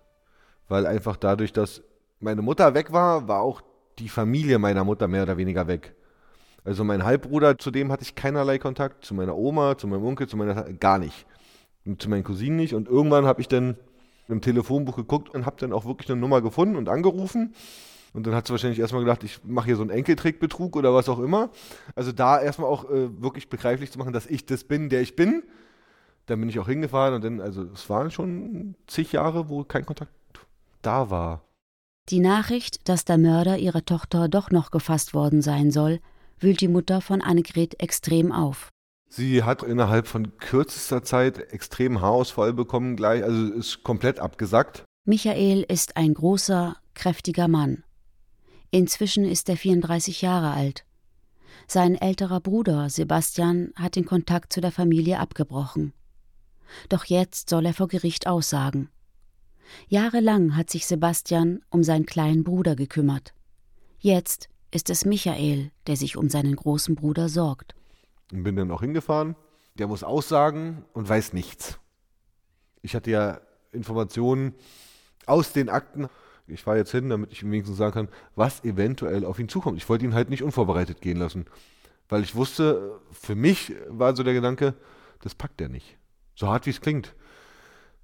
weil 0.67 0.85
einfach 0.85 1.17
dadurch, 1.17 1.53
dass 1.53 1.81
meine 2.19 2.43
Mutter 2.43 2.75
weg 2.75 2.93
war, 2.93 3.29
war 3.29 3.41
auch 3.43 3.63
die 4.01 4.09
Familie 4.09 4.59
meiner 4.59 4.83
Mutter 4.83 5.07
mehr 5.07 5.23
oder 5.23 5.37
weniger 5.37 5.69
weg. 5.69 5.95
Also 6.65 6.83
mein 6.83 7.05
Halbbruder, 7.05 7.57
zu 7.57 7.71
dem 7.71 7.93
hatte 7.93 8.03
ich 8.03 8.17
keinerlei 8.17 8.59
Kontakt, 8.59 9.05
zu 9.05 9.15
meiner 9.15 9.37
Oma, 9.37 9.79
zu 9.79 9.87
meinem 9.87 10.05
Onkel, 10.07 10.27
zu 10.27 10.37
meiner 10.37 10.73
gar 10.73 10.99
nicht. 10.99 11.25
Und 11.87 12.03
zu 12.03 12.11
meinen 12.11 12.25
Cousinen 12.25 12.57
nicht. 12.57 12.75
Und 12.75 12.89
irgendwann 12.89 13.25
habe 13.25 13.41
ich 13.41 13.47
dann 13.47 13.77
im 14.27 14.41
Telefonbuch 14.41 14.97
geguckt 14.97 15.33
und 15.33 15.47
habe 15.47 15.55
dann 15.61 15.73
auch 15.73 15.85
wirklich 15.85 16.11
eine 16.11 16.21
Nummer 16.21 16.43
gefunden 16.43 16.75
und 16.75 16.89
angerufen. 16.89 17.55
Und 18.13 18.27
dann 18.27 18.35
hat 18.35 18.47
sie 18.47 18.53
wahrscheinlich 18.53 18.79
erstmal 18.79 19.03
gedacht, 19.03 19.23
ich 19.25 19.41
mache 19.45 19.67
hier 19.67 19.77
so 19.77 19.83
einen 19.83 19.91
Enkeltrickbetrug 19.91 20.77
oder 20.77 20.95
was 20.95 21.09
auch 21.09 21.19
immer. 21.19 21.51
Also 21.95 22.13
da 22.13 22.41
erstmal 22.41 22.71
auch 22.71 22.85
äh, 22.91 23.23
wirklich 23.23 23.49
begreiflich 23.49 23.93
zu 23.93 23.99
machen, 23.99 24.13
dass 24.13 24.27
ich 24.27 24.47
das 24.47 24.65
bin, 24.65 24.89
der 24.89 25.03
ich 25.03 25.17
bin. 25.17 25.43
Dann 26.27 26.41
bin 26.41 26.49
ich 26.49 26.59
auch 26.59 26.69
hingefahren 26.69 27.15
und 27.15 27.25
dann, 27.25 27.41
also 27.41 27.63
es 27.63 27.89
waren 27.89 28.11
schon 28.11 28.75
zig 28.87 29.13
Jahre, 29.13 29.49
wo 29.49 29.65
kein 29.65 29.87
Kontakt 29.87 30.13
da 30.83 31.11
war. 31.11 31.45
Die 32.11 32.21
Nachricht, 32.21 32.89
dass 32.89 33.05
der 33.05 33.19
Mörder 33.19 33.59
ihrer 33.59 33.85
Tochter 33.85 34.29
doch 34.29 34.51
noch 34.51 34.71
gefasst 34.71 35.13
worden 35.15 35.43
sein 35.43 35.71
soll, 35.71 36.01
wühlt 36.39 36.61
die 36.61 36.69
Mutter 36.69 37.01
von 37.01 37.21
Annegret 37.21 37.81
extrem 37.83 38.33
auf. 38.33 38.71
Sie 39.11 39.43
hat 39.43 39.63
innerhalb 39.63 40.07
von 40.07 40.37
kürzester 40.39 41.03
Zeit 41.03 41.39
extrem 41.53 42.01
Haarausfall 42.01 42.53
bekommen, 42.53 42.97
gleich, 42.97 43.23
also 43.25 43.53
ist 43.53 43.83
komplett 43.83 44.21
abgesackt. 44.21 44.85
Michael 45.07 45.65
ist 45.67 45.97
ein 45.97 46.13
großer, 46.13 46.77
kräftiger 46.95 47.49
Mann. 47.49 47.85
Inzwischen 48.71 49.25
ist 49.25 49.49
er 49.49 49.57
34 49.57 50.23
Jahre 50.23 50.53
alt. 50.53 50.85
Sein 51.67 51.95
älterer 51.95 52.41
Bruder 52.41 52.89
Sebastian 52.91 53.73
hat 53.77 53.97
den 53.97 54.05
Kontakt 54.05 54.53
zu 54.53 54.61
der 54.61 54.73
Familie 54.73 55.21
abgebrochen. 55.21 55.93
Doch 56.89 57.05
jetzt 57.05 57.49
soll 57.49 57.67
er 57.67 57.75
vor 57.75 57.89
Gericht 57.89 58.27
aussagen. 58.27 58.91
Jahrelang 59.89 60.57
hat 60.57 60.71
sich 60.71 60.87
Sebastian 60.87 61.61
um 61.71 61.83
seinen 61.83 62.07
kleinen 62.07 62.45
Bruder 62.45 62.77
gekümmert. 62.77 63.35
Jetzt 63.99 64.49
ist 64.71 64.91
es 64.91 65.05
Michael, 65.05 65.71
der 65.87 65.97
sich 65.97 66.17
um 66.17 66.29
seinen 66.29 66.57
großen 66.57 66.95
Bruder 66.95 67.29
sorgt. 67.29 67.75
Bin 68.31 68.57
dann 68.57 68.71
auch 68.71 68.81
hingefahren. 68.81 69.37
Der 69.79 69.87
muss 69.87 70.03
aussagen 70.03 70.85
und 70.93 71.09
weiß 71.09 71.33
nichts. 71.33 71.79
Ich 72.83 72.95
hatte 72.95 73.11
ja 73.11 73.41
Informationen 73.73 74.55
aus 75.27 75.53
den 75.53 75.69
Akten 75.69 76.09
ich 76.49 76.63
fahre 76.63 76.79
jetzt 76.79 76.91
hin, 76.91 77.09
damit 77.09 77.33
ich 77.33 77.43
ihm 77.43 77.51
wenigstens 77.51 77.79
sagen 77.79 77.93
kann, 77.93 78.09
was 78.35 78.65
eventuell 78.65 79.25
auf 79.25 79.39
ihn 79.39 79.49
zukommt. 79.49 79.79
Ich 79.79 79.89
wollte 79.89 80.05
ihn 80.05 80.15
halt 80.15 80.31
nicht 80.31 80.43
unvorbereitet 80.43 81.01
gehen 81.01 81.19
lassen. 81.19 81.47
Weil 82.09 82.23
ich 82.23 82.35
wusste, 82.35 83.01
für 83.13 83.35
mich 83.35 83.73
war 83.89 84.17
so 84.17 84.23
der 84.23 84.35
Gedanke, 84.35 84.75
das 85.21 85.35
packt 85.35 85.61
er 85.61 85.69
nicht. 85.69 85.99
So 86.35 86.49
hart 86.49 86.67
wie 86.67 86.71
es 86.71 86.81
klingt. 86.81 87.15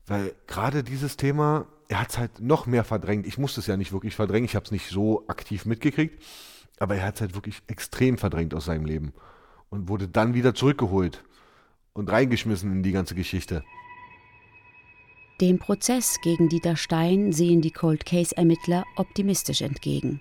Weil 0.06 0.34
gerade 0.46 0.82
dieses 0.82 1.16
Thema, 1.16 1.66
er 1.88 2.00
hat 2.00 2.10
es 2.10 2.18
halt 2.18 2.40
noch 2.40 2.66
mehr 2.66 2.84
verdrängt. 2.84 3.26
Ich 3.26 3.38
musste 3.38 3.60
es 3.60 3.66
ja 3.66 3.76
nicht 3.76 3.92
wirklich 3.92 4.14
verdrängen, 4.14 4.44
ich 4.44 4.56
habe 4.56 4.64
es 4.64 4.72
nicht 4.72 4.90
so 4.90 5.26
aktiv 5.28 5.64
mitgekriegt, 5.64 6.22
aber 6.78 6.96
er 6.96 7.06
hat 7.06 7.14
es 7.14 7.20
halt 7.22 7.34
wirklich 7.34 7.62
extrem 7.66 8.18
verdrängt 8.18 8.54
aus 8.54 8.66
seinem 8.66 8.84
Leben. 8.84 9.14
Und 9.70 9.88
wurde 9.88 10.06
dann 10.06 10.34
wieder 10.34 10.54
zurückgeholt 10.54 11.24
und 11.94 12.10
reingeschmissen 12.10 12.70
in 12.70 12.82
die 12.82 12.92
ganze 12.92 13.14
Geschichte. 13.14 13.64
Dem 15.40 15.58
Prozess 15.58 16.20
gegen 16.22 16.48
Dieter 16.48 16.76
Stein 16.76 17.32
sehen 17.32 17.60
die 17.60 17.72
Cold 17.72 18.06
Case 18.06 18.36
Ermittler 18.36 18.84
optimistisch 18.94 19.62
entgegen. 19.62 20.20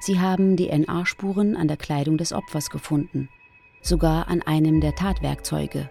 Sie 0.00 0.20
haben 0.20 0.56
DNA-Spuren 0.56 1.54
an 1.54 1.68
der 1.68 1.76
Kleidung 1.76 2.16
des 2.16 2.32
Opfers 2.32 2.70
gefunden, 2.70 3.28
sogar 3.82 4.28
an 4.28 4.40
einem 4.40 4.80
der 4.80 4.94
Tatwerkzeuge, 4.94 5.90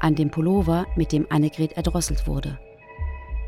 an 0.00 0.16
dem 0.16 0.32
Pullover, 0.32 0.84
mit 0.96 1.12
dem 1.12 1.28
Annegret 1.30 1.74
erdrosselt 1.74 2.26
wurde. 2.26 2.58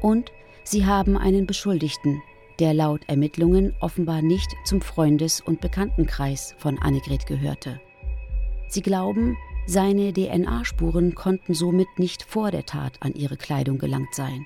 Und 0.02 0.30
sie 0.62 0.86
haben 0.86 1.18
einen 1.18 1.44
Beschuldigten, 1.44 2.22
der 2.60 2.74
laut 2.74 3.00
Ermittlungen 3.08 3.74
offenbar 3.80 4.22
nicht 4.22 4.54
zum 4.64 4.82
Freundes- 4.82 5.40
und 5.40 5.60
Bekanntenkreis 5.60 6.54
von 6.58 6.78
Annegret 6.78 7.26
gehörte. 7.26 7.80
Sie 8.68 8.82
glauben, 8.82 9.36
seine 9.66 10.12
DNA-Spuren 10.12 11.14
konnten 11.14 11.54
somit 11.54 11.88
nicht 11.99 12.23
vor 12.23 12.50
der 12.50 12.66
Tat 12.66 12.95
an 13.00 13.14
ihre 13.14 13.37
Kleidung 13.37 13.78
gelangt 13.78 14.14
sein. 14.14 14.45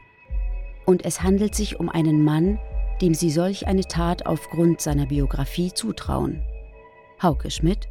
Und 0.85 1.05
es 1.05 1.23
handelt 1.23 1.55
sich 1.55 1.81
um 1.81 1.89
einen 1.89 2.23
Mann, 2.23 2.59
dem 3.01 3.15
sie 3.15 3.31
solch 3.31 3.67
eine 3.67 3.85
Tat 3.85 4.27
aufgrund 4.27 4.81
seiner 4.81 5.07
Biografie 5.07 5.73
zutrauen. 5.73 6.43
Hauke 7.23 7.51
Schmidt. 7.51 7.89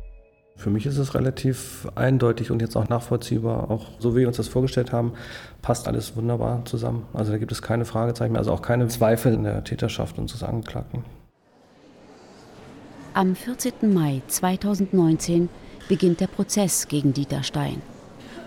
Für 0.55 0.69
mich 0.69 0.85
ist 0.85 0.97
es 0.97 1.13
relativ 1.15 1.87
eindeutig 1.95 2.49
und 2.49 2.61
jetzt 2.61 2.77
auch 2.77 2.87
nachvollziehbar. 2.87 3.69
Auch 3.69 3.87
so 3.99 4.15
wie 4.15 4.19
wir 4.21 4.27
uns 4.27 4.37
das 4.37 4.47
vorgestellt 4.47 4.93
haben, 4.93 5.13
passt 5.61 5.87
alles 5.87 6.15
wunderbar 6.15 6.63
zusammen. 6.63 7.05
Also 7.11 7.33
da 7.33 7.37
gibt 7.37 7.51
es 7.51 7.61
keine 7.61 7.83
Fragezeichen 7.83 8.31
mehr, 8.31 8.39
also 8.39 8.53
auch 8.53 8.61
keine 8.61 8.87
Zweifel 8.87 9.33
in 9.33 9.43
der 9.43 9.63
Täterschaft 9.65 10.17
unseres 10.17 10.43
Angeklagten. 10.43 11.03
Am 13.13 13.35
14. 13.35 13.93
Mai 13.93 14.21
2019 14.27 15.49
beginnt 15.87 16.19
der 16.19 16.27
Prozess 16.27 16.87
gegen 16.87 17.13
Dieter 17.13 17.43
Stein 17.43 17.81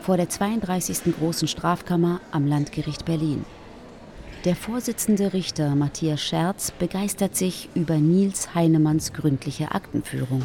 vor 0.08 0.16
der 0.16 0.30
32. 0.30 1.14
Großen 1.18 1.48
Strafkammer 1.48 2.22
am 2.30 2.46
Landgericht 2.46 3.04
Berlin. 3.04 3.44
Der 4.46 4.56
Vorsitzende 4.56 5.34
Richter 5.34 5.74
Matthias 5.74 6.22
Scherz 6.22 6.70
begeistert 6.70 7.36
sich 7.36 7.68
über 7.74 7.96
Nils 7.96 8.54
Heinemanns 8.54 9.12
gründliche 9.12 9.72
Aktenführung. 9.72 10.42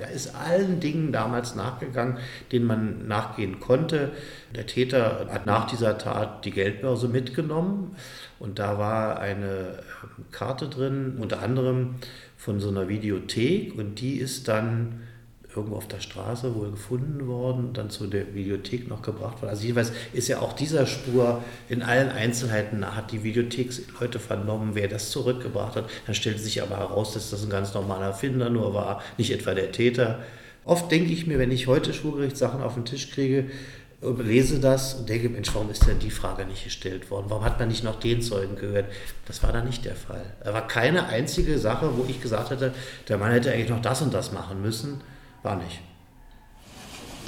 Er 0.00 0.10
ist 0.12 0.36
allen 0.36 0.78
Dingen 0.78 1.10
damals 1.10 1.56
nachgegangen, 1.56 2.18
denen 2.52 2.66
man 2.66 3.08
nachgehen 3.08 3.58
konnte. 3.58 4.12
Der 4.54 4.66
Täter 4.66 5.26
hat 5.28 5.44
nach 5.44 5.66
dieser 5.66 5.98
Tat 5.98 6.44
die 6.44 6.52
Geldbörse 6.52 7.08
mitgenommen 7.08 7.96
und 8.38 8.60
da 8.60 8.78
war 8.78 9.18
eine 9.18 9.80
Karte 10.30 10.68
drin, 10.68 11.16
unter 11.18 11.42
anderem 11.42 11.96
von 12.44 12.60
so 12.60 12.68
einer 12.68 12.88
Videothek 12.90 13.74
und 13.78 14.00
die 14.02 14.16
ist 14.16 14.48
dann 14.48 15.00
irgendwo 15.56 15.76
auf 15.76 15.88
der 15.88 16.00
Straße 16.00 16.54
wohl 16.54 16.72
gefunden 16.72 17.26
worden, 17.26 17.72
dann 17.72 17.88
zu 17.88 18.06
der 18.06 18.34
Videothek 18.34 18.86
noch 18.88 19.00
gebracht 19.00 19.40
worden. 19.40 19.50
Also 19.50 19.66
jeweils 19.66 19.92
ist 20.12 20.28
ja 20.28 20.40
auch 20.40 20.52
dieser 20.52 20.84
Spur 20.84 21.42
in 21.70 21.82
allen 21.82 22.10
Einzelheiten, 22.10 22.84
hat 22.84 23.12
die 23.12 23.22
Videotheksleute 23.22 24.18
vernommen, 24.18 24.72
wer 24.74 24.88
das 24.88 25.10
zurückgebracht 25.10 25.76
hat. 25.76 25.88
Dann 26.04 26.14
stellte 26.14 26.40
sich 26.40 26.60
aber 26.60 26.76
heraus, 26.76 27.14
dass 27.14 27.30
das 27.30 27.44
ein 27.44 27.50
ganz 27.50 27.72
normaler 27.72 28.12
Finder 28.12 28.50
nur 28.50 28.74
war, 28.74 29.02
nicht 29.16 29.30
etwa 29.32 29.54
der 29.54 29.72
Täter. 29.72 30.18
Oft 30.66 30.90
denke 30.90 31.12
ich 31.12 31.26
mir, 31.26 31.38
wenn 31.38 31.50
ich 31.50 31.66
heute 31.66 31.94
Schulgerichtssachen 31.94 32.60
auf 32.60 32.74
den 32.74 32.84
Tisch 32.84 33.10
kriege, 33.10 33.46
lese 34.12 34.60
das 34.60 34.94
und 34.94 35.08
denke, 35.08 35.28
Mensch, 35.28 35.54
warum 35.54 35.70
ist 35.70 35.86
denn 35.86 35.98
die 35.98 36.10
Frage 36.10 36.44
nicht 36.44 36.64
gestellt 36.64 37.10
worden? 37.10 37.26
Warum 37.28 37.44
hat 37.44 37.58
man 37.58 37.68
nicht 37.68 37.84
noch 37.84 37.98
den 37.98 38.22
Zeugen 38.22 38.56
gehört? 38.56 38.86
Das 39.26 39.42
war 39.42 39.52
da 39.52 39.62
nicht 39.62 39.84
der 39.84 39.96
Fall. 39.96 40.24
Da 40.42 40.52
war 40.52 40.66
keine 40.66 41.06
einzige 41.06 41.58
Sache, 41.58 41.96
wo 41.96 42.04
ich 42.08 42.20
gesagt 42.20 42.50
hätte, 42.50 42.74
der 43.08 43.18
Mann 43.18 43.32
hätte 43.32 43.52
eigentlich 43.52 43.70
noch 43.70 43.82
das 43.82 44.02
und 44.02 44.12
das 44.12 44.32
machen 44.32 44.60
müssen. 44.62 45.00
War 45.42 45.56
nicht. 45.56 45.80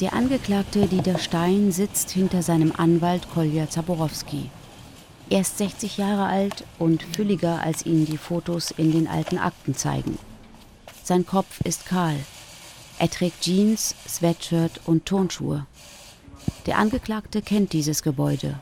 Der 0.00 0.12
Angeklagte 0.12 0.86
Dieter 0.86 1.18
Stein 1.18 1.72
sitzt 1.72 2.10
hinter 2.10 2.42
seinem 2.42 2.72
Anwalt 2.76 3.30
Kolja 3.32 3.70
Zaborowski. 3.70 4.50
Er 5.30 5.40
ist 5.40 5.58
60 5.58 5.96
Jahre 5.96 6.26
alt 6.26 6.64
und 6.78 7.02
fülliger, 7.02 7.62
als 7.62 7.86
ihn 7.86 8.04
die 8.04 8.18
Fotos 8.18 8.70
in 8.70 8.92
den 8.92 9.08
alten 9.08 9.38
Akten 9.38 9.74
zeigen. 9.74 10.18
Sein 11.02 11.24
Kopf 11.24 11.60
ist 11.64 11.86
kahl. 11.86 12.16
Er 12.98 13.10
trägt 13.10 13.40
Jeans, 13.40 13.94
Sweatshirt 14.06 14.80
und 14.84 15.06
Turnschuhe. 15.06 15.66
Der 16.66 16.78
Angeklagte 16.78 17.42
kennt 17.42 17.72
dieses 17.72 18.02
Gebäude. 18.02 18.58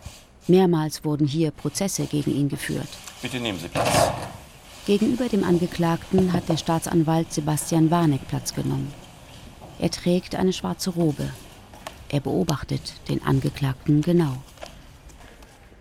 Mehrmals 0.47 1.05
wurden 1.05 1.27
hier 1.27 1.51
Prozesse 1.51 2.07
gegen 2.07 2.35
ihn 2.35 2.49
geführt. 2.49 2.88
Bitte 3.23 3.40
nehmen 3.40 3.59
Sie 3.59 3.68
Platz. 3.68 4.11
Gegenüber 4.87 5.29
dem 5.29 5.44
Angeklagten 5.44 6.33
hat 6.35 6.49
der 6.49 6.59
Staatsanwalt 6.59 7.33
Sebastian 7.33 7.90
Warneck 7.90 8.29
Platz 8.29 8.55
genommen. 8.55 8.92
Er 9.79 9.90
trägt 9.90 10.35
eine 10.35 10.53
schwarze 10.53 10.90
Robe. 10.90 11.31
Er 12.11 12.20
beobachtet 12.20 12.92
den 13.09 13.23
Angeklagten 13.23 14.03
genau. 14.03 14.37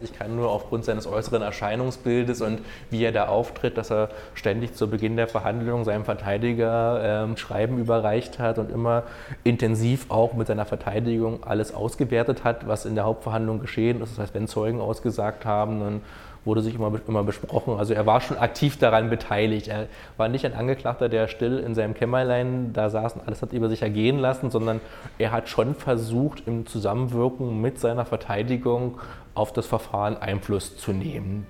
Ich 0.03 0.13
kann 0.13 0.35
nur 0.35 0.49
aufgrund 0.49 0.85
seines 0.85 1.07
äußeren 1.07 1.41
Erscheinungsbildes 1.41 2.41
und 2.41 2.59
wie 2.89 3.03
er 3.03 3.11
da 3.11 3.27
auftritt, 3.27 3.77
dass 3.77 3.91
er 3.91 4.09
ständig 4.33 4.75
zu 4.75 4.89
Beginn 4.89 5.15
der 5.15 5.27
Verhandlung 5.27 5.83
seinem 5.83 6.05
Verteidiger 6.05 7.27
äh, 7.33 7.37
Schreiben 7.37 7.77
überreicht 7.77 8.39
hat 8.39 8.57
und 8.59 8.69
immer 8.71 9.03
intensiv 9.43 10.05
auch 10.09 10.33
mit 10.33 10.47
seiner 10.47 10.65
Verteidigung 10.65 11.43
alles 11.43 11.73
ausgewertet 11.73 12.43
hat, 12.43 12.67
was 12.67 12.85
in 12.85 12.95
der 12.95 13.05
Hauptverhandlung 13.05 13.59
geschehen 13.59 14.01
ist. 14.01 14.13
Das 14.13 14.19
heißt, 14.19 14.33
wenn 14.33 14.47
Zeugen 14.47 14.81
ausgesagt 14.81 15.45
haben, 15.45 15.79
dann 15.79 16.01
wurde 16.45 16.61
sich 16.61 16.75
immer, 16.75 16.91
immer 17.07 17.23
besprochen. 17.23 17.77
Also 17.77 17.93
er 17.93 18.05
war 18.05 18.21
schon 18.21 18.37
aktiv 18.37 18.77
daran 18.77 19.09
beteiligt. 19.09 19.67
Er 19.67 19.87
war 20.17 20.27
nicht 20.27 20.45
ein 20.45 20.53
Angeklagter, 20.53 21.09
der 21.09 21.27
still 21.27 21.59
in 21.59 21.75
seinem 21.75 21.93
Kämmerlein 21.93 22.73
da 22.73 22.89
saß 22.89 23.13
und 23.13 23.27
alles 23.27 23.41
hat 23.41 23.53
über 23.53 23.69
sich 23.69 23.81
ergehen 23.81 24.19
lassen, 24.19 24.51
sondern 24.51 24.81
er 25.17 25.31
hat 25.31 25.49
schon 25.49 25.75
versucht, 25.75 26.43
im 26.45 26.65
Zusammenwirken 26.65 27.61
mit 27.61 27.79
seiner 27.79 28.05
Verteidigung 28.05 28.99
auf 29.35 29.51
das 29.53 29.65
Verfahren 29.65 29.92
Einfluss 29.93 30.75
zu 30.77 30.91
nehmen. 30.91 31.45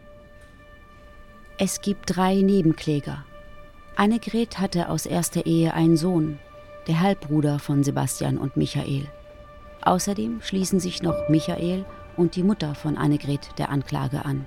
Es 1.58 1.82
gibt 1.82 2.16
drei 2.16 2.36
Nebenkläger. 2.36 3.24
Annegret 3.96 4.60
hatte 4.60 4.90
aus 4.90 5.06
erster 5.06 5.46
Ehe 5.46 5.74
einen 5.74 5.98
Sohn, 5.98 6.40
der 6.88 7.00
Halbbruder 7.00 7.60
von 7.60 7.84
Sebastian 7.84 8.38
und 8.38 8.58
Michael. 8.58 9.08
Außerdem 9.82 10.42
schließen 10.42 10.80
sich 10.80 11.02
noch 11.02 11.30
Michael 11.30 11.86
und 12.18 12.36
die 12.36 12.44
Mutter 12.44 12.76
von 12.76 12.98
Annegret 12.98 13.50
der 13.58 13.70
Anklage 13.70 14.26
an. 14.26 14.46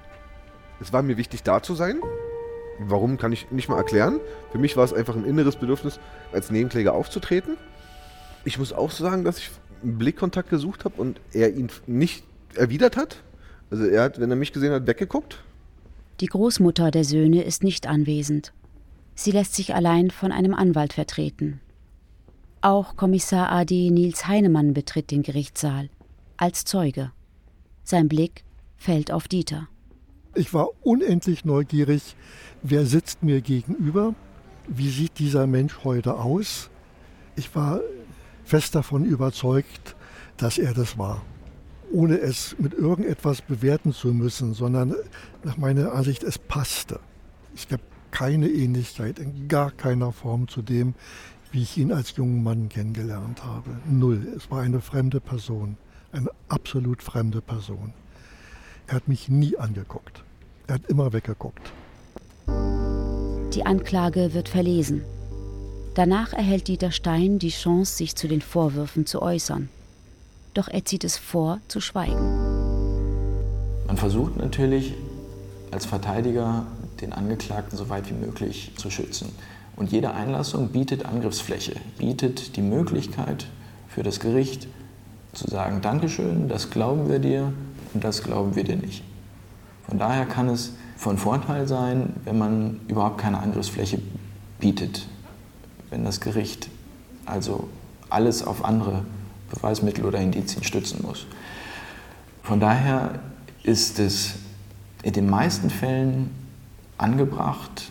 Es 0.80 0.92
war 0.92 1.02
mir 1.02 1.16
wichtig, 1.16 1.42
da 1.42 1.62
zu 1.62 1.74
sein. 1.74 2.00
Warum, 2.78 3.16
kann 3.16 3.32
ich 3.32 3.50
nicht 3.50 3.68
mal 3.68 3.78
erklären. 3.78 4.20
Für 4.52 4.58
mich 4.58 4.76
war 4.76 4.84
es 4.84 4.92
einfach 4.92 5.16
ein 5.16 5.24
inneres 5.24 5.56
Bedürfnis, 5.56 5.98
als 6.32 6.50
Nebenkläger 6.50 6.92
aufzutreten. 6.92 7.56
Ich 8.44 8.58
muss 8.58 8.72
auch 8.72 8.90
sagen, 8.90 9.24
dass 9.24 9.38
ich 9.38 9.50
einen 9.82 9.96
Blickkontakt 9.96 10.50
gesucht 10.50 10.84
habe 10.84 11.00
und 11.00 11.20
er 11.32 11.54
ihn 11.54 11.70
nicht 11.86 12.24
erwidert 12.54 12.96
hat. 12.96 13.22
Also 13.70 13.84
er 13.84 14.04
hat, 14.04 14.20
wenn 14.20 14.30
er 14.30 14.36
mich 14.36 14.52
gesehen 14.52 14.72
hat, 14.72 14.86
weggeguckt. 14.86 15.42
Die 16.20 16.26
Großmutter 16.26 16.90
der 16.90 17.04
Söhne 17.04 17.42
ist 17.42 17.62
nicht 17.62 17.86
anwesend. 17.86 18.52
Sie 19.14 19.30
lässt 19.30 19.54
sich 19.54 19.74
allein 19.74 20.10
von 20.10 20.32
einem 20.32 20.54
Anwalt 20.54 20.92
vertreten. 20.92 21.60
Auch 22.60 22.96
Kommissar 22.96 23.50
AD 23.50 23.90
Nils 23.90 24.26
Heinemann 24.26 24.74
betritt 24.74 25.10
den 25.10 25.22
Gerichtssaal 25.22 25.88
als 26.36 26.64
Zeuge. 26.64 27.12
Sein 27.82 28.08
Blick 28.08 28.44
fällt 28.76 29.10
auf 29.10 29.28
Dieter. 29.28 29.68
Ich 30.34 30.52
war 30.52 30.68
unendlich 30.82 31.44
neugierig, 31.44 32.14
wer 32.62 32.84
sitzt 32.84 33.22
mir 33.22 33.40
gegenüber, 33.40 34.14
wie 34.68 34.90
sieht 34.90 35.18
dieser 35.18 35.46
Mensch 35.46 35.84
heute 35.84 36.14
aus. 36.14 36.68
Ich 37.36 37.54
war 37.54 37.80
fest 38.44 38.74
davon 38.74 39.04
überzeugt, 39.04 39.96
dass 40.36 40.58
er 40.58 40.74
das 40.74 40.98
war, 40.98 41.22
ohne 41.96 42.18
es 42.18 42.54
mit 42.58 42.74
irgendetwas 42.74 43.40
bewerten 43.40 43.94
zu 43.94 44.12
müssen, 44.12 44.52
sondern 44.52 44.94
nach 45.44 45.56
meiner 45.56 45.94
Ansicht, 45.94 46.22
es 46.24 46.38
passte. 46.38 47.00
Es 47.54 47.68
gab 47.68 47.80
keine 48.10 48.50
Ähnlichkeit 48.50 49.18
in 49.18 49.48
gar 49.48 49.70
keiner 49.70 50.12
Form 50.12 50.46
zu 50.46 50.60
dem, 50.60 50.92
wie 51.52 51.62
ich 51.62 51.78
ihn 51.78 51.92
als 51.92 52.14
jungen 52.14 52.42
Mann 52.42 52.68
kennengelernt 52.68 53.42
habe. 53.42 53.70
Null. 53.88 54.28
Es 54.36 54.50
war 54.50 54.60
eine 54.60 54.82
fremde 54.82 55.20
Person, 55.20 55.78
eine 56.12 56.28
absolut 56.50 57.02
fremde 57.02 57.40
Person. 57.40 57.94
Er 58.88 58.96
hat 58.96 59.08
mich 59.08 59.30
nie 59.30 59.56
angeguckt. 59.56 60.22
Er 60.66 60.74
hat 60.74 60.86
immer 60.88 61.14
weggeguckt. 61.14 61.72
Die 63.54 63.64
Anklage 63.64 64.34
wird 64.34 64.50
verlesen. 64.50 65.02
Danach 65.94 66.34
erhält 66.34 66.68
Dieter 66.68 66.90
Stein 66.90 67.38
die 67.38 67.48
Chance, 67.48 67.96
sich 67.96 68.16
zu 68.16 68.28
den 68.28 68.42
Vorwürfen 68.42 69.06
zu 69.06 69.22
äußern. 69.22 69.70
Doch 70.56 70.68
er 70.68 70.86
zieht 70.86 71.04
es 71.04 71.18
vor, 71.18 71.60
zu 71.68 71.82
schweigen. 71.82 72.16
Man 73.86 73.98
versucht 73.98 74.36
natürlich 74.36 74.94
als 75.70 75.84
Verteidiger 75.84 76.66
den 77.02 77.12
Angeklagten 77.12 77.76
so 77.76 77.90
weit 77.90 78.08
wie 78.08 78.14
möglich 78.14 78.72
zu 78.76 78.88
schützen. 78.88 79.28
Und 79.76 79.92
jede 79.92 80.14
Einlassung 80.14 80.68
bietet 80.68 81.04
Angriffsfläche, 81.04 81.76
bietet 81.98 82.56
die 82.56 82.62
Möglichkeit 82.62 83.46
für 83.86 84.02
das 84.02 84.18
Gericht 84.18 84.66
zu 85.34 85.46
sagen, 85.46 85.82
Dankeschön, 85.82 86.48
das 86.48 86.70
glauben 86.70 87.10
wir 87.10 87.18
dir 87.18 87.52
und 87.92 88.02
das 88.02 88.22
glauben 88.22 88.56
wir 88.56 88.64
dir 88.64 88.76
nicht. 88.76 89.04
Von 89.86 89.98
daher 89.98 90.24
kann 90.24 90.48
es 90.48 90.72
von 90.96 91.18
Vorteil 91.18 91.68
sein, 91.68 92.14
wenn 92.24 92.38
man 92.38 92.80
überhaupt 92.88 93.18
keine 93.18 93.40
Angriffsfläche 93.40 93.98
bietet, 94.58 95.06
wenn 95.90 96.02
das 96.02 96.22
Gericht 96.22 96.70
also 97.26 97.68
alles 98.08 98.42
auf 98.42 98.64
andere 98.64 99.04
Beweismittel 99.50 100.04
oder 100.04 100.18
Indizien 100.18 100.64
stützen 100.64 101.00
muss. 101.02 101.26
Von 102.42 102.60
daher 102.60 103.20
ist 103.62 103.98
es 103.98 104.36
in 105.02 105.12
den 105.12 105.28
meisten 105.28 105.70
Fällen 105.70 106.30
angebracht, 106.98 107.90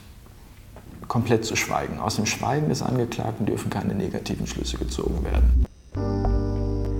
komplett 1.07 1.45
zu 1.45 1.55
schweigen. 1.55 1.99
Aus 1.99 2.15
dem 2.15 2.25
Schweigen 2.25 2.69
des 2.69 2.81
Angeklagten 2.81 3.45
dürfen 3.45 3.69
keine 3.69 3.93
negativen 3.93 4.47
Schlüsse 4.47 4.77
gezogen 4.77 5.23
werden. 5.23 5.65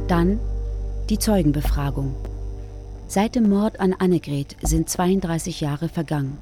Dann 0.08 0.40
die 1.10 1.20
Zeugenbefragung. 1.20 2.16
Seit 3.08 3.36
dem 3.36 3.50
Mord 3.50 3.80
an 3.80 3.94
Annegret 3.94 4.58
sind 4.62 4.90
32 4.90 5.62
Jahre 5.62 5.90
vergangen. 5.90 6.38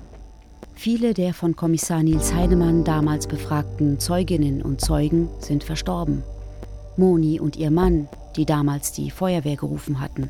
Viele 0.73 1.13
der 1.13 1.33
von 1.33 1.55
Kommissar 1.55 2.03
Nils 2.03 2.33
Heinemann 2.33 2.83
damals 2.83 3.27
befragten 3.27 3.99
Zeuginnen 3.99 4.61
und 4.61 4.81
Zeugen 4.81 5.29
sind 5.39 5.63
verstorben. 5.63 6.23
Moni 6.97 7.39
und 7.39 7.55
ihr 7.55 7.71
Mann, 7.71 8.07
die 8.35 8.45
damals 8.45 8.91
die 8.91 9.11
Feuerwehr 9.11 9.55
gerufen 9.55 9.99
hatten. 9.99 10.29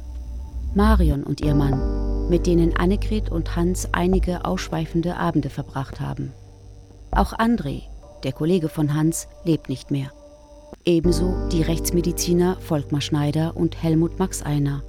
Marion 0.73 1.23
und 1.23 1.41
ihr 1.41 1.55
Mann, 1.55 2.29
mit 2.29 2.47
denen 2.47 2.75
Annegret 2.75 3.29
und 3.29 3.55
Hans 3.55 3.89
einige 3.91 4.45
ausschweifende 4.45 5.17
Abende 5.17 5.49
verbracht 5.49 5.99
haben. 5.99 6.31
Auch 7.11 7.33
André, 7.33 7.83
der 8.23 8.31
Kollege 8.31 8.69
von 8.69 8.93
Hans, 8.93 9.27
lebt 9.43 9.69
nicht 9.69 9.91
mehr. 9.91 10.11
Ebenso 10.85 11.33
die 11.51 11.61
Rechtsmediziner 11.61 12.57
Volkmar 12.59 13.01
Schneider 13.01 13.55
und 13.55 13.81
Helmut 13.81 14.19
Max 14.19 14.41
Einer, 14.41 14.83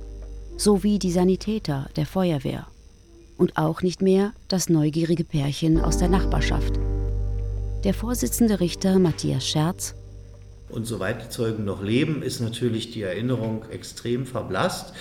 sowie 0.57 0.99
die 0.99 1.13
Sanitäter 1.13 1.89
der 1.97 2.07
Feuerwehr. 2.07 2.67
Und 3.37 3.59
auch 3.59 3.83
nicht 3.83 4.01
mehr 4.01 4.33
das 4.49 4.69
neugierige 4.69 5.25
Pärchen 5.25 5.81
aus 5.81 5.99
der 5.99 6.09
Nachbarschaft. 6.09 6.79
Der 7.83 7.93
Vorsitzende 7.93 8.61
Richter 8.61 8.99
Matthias 8.99 9.47
Scherz 9.47 9.95
und 10.75 10.87
soweit 10.87 11.23
die 11.23 11.29
Zeugen 11.29 11.65
noch 11.65 11.85
leben, 11.85 12.21
ist 12.23 12.41
natürlich 12.41 12.91
die 12.91 13.03
Erinnerung 13.03 13.65
extrem 13.71 14.27
verblasst. 14.27 14.93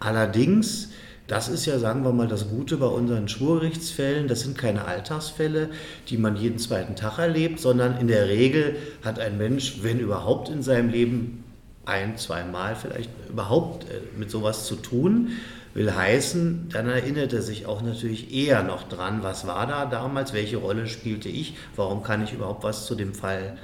Allerdings, 0.00 0.88
das 1.28 1.48
ist 1.48 1.66
ja, 1.66 1.78
sagen 1.78 2.02
wir 2.02 2.12
mal, 2.12 2.26
das 2.26 2.48
Gute 2.48 2.78
bei 2.78 2.86
unseren 2.86 3.28
Schwurgerichtsfällen. 3.28 4.26
Das 4.26 4.40
sind 4.40 4.58
keine 4.58 4.86
Alltagsfälle, 4.86 5.68
die 6.08 6.16
man 6.16 6.34
jeden 6.34 6.58
zweiten 6.58 6.96
Tag 6.96 7.18
erlebt, 7.18 7.60
sondern 7.60 7.96
in 7.98 8.08
der 8.08 8.28
Regel 8.28 8.74
hat 9.04 9.20
ein 9.20 9.38
Mensch, 9.38 9.78
wenn 9.82 10.00
überhaupt 10.00 10.48
in 10.48 10.64
seinem 10.64 10.88
Leben 10.88 11.44
ein, 11.84 12.16
zweimal 12.16 12.74
vielleicht 12.74 13.10
überhaupt 13.28 13.84
äh, 13.84 14.00
mit 14.18 14.32
sowas 14.32 14.66
zu 14.66 14.74
tun. 14.74 15.28
Will 15.74 15.94
heißen, 15.94 16.70
dann 16.72 16.88
erinnert 16.88 17.32
er 17.32 17.42
sich 17.42 17.66
auch 17.66 17.82
natürlich 17.82 18.34
eher 18.34 18.64
noch 18.64 18.88
dran, 18.88 19.22
was 19.22 19.46
war 19.46 19.68
da 19.68 19.86
damals, 19.86 20.32
welche 20.32 20.56
Rolle 20.56 20.88
spielte 20.88 21.28
ich, 21.28 21.54
warum 21.76 22.02
kann 22.02 22.24
ich 22.24 22.32
überhaupt 22.32 22.64
was 22.64 22.86
zu 22.86 22.96
dem 22.96 23.14
Fall 23.14 23.56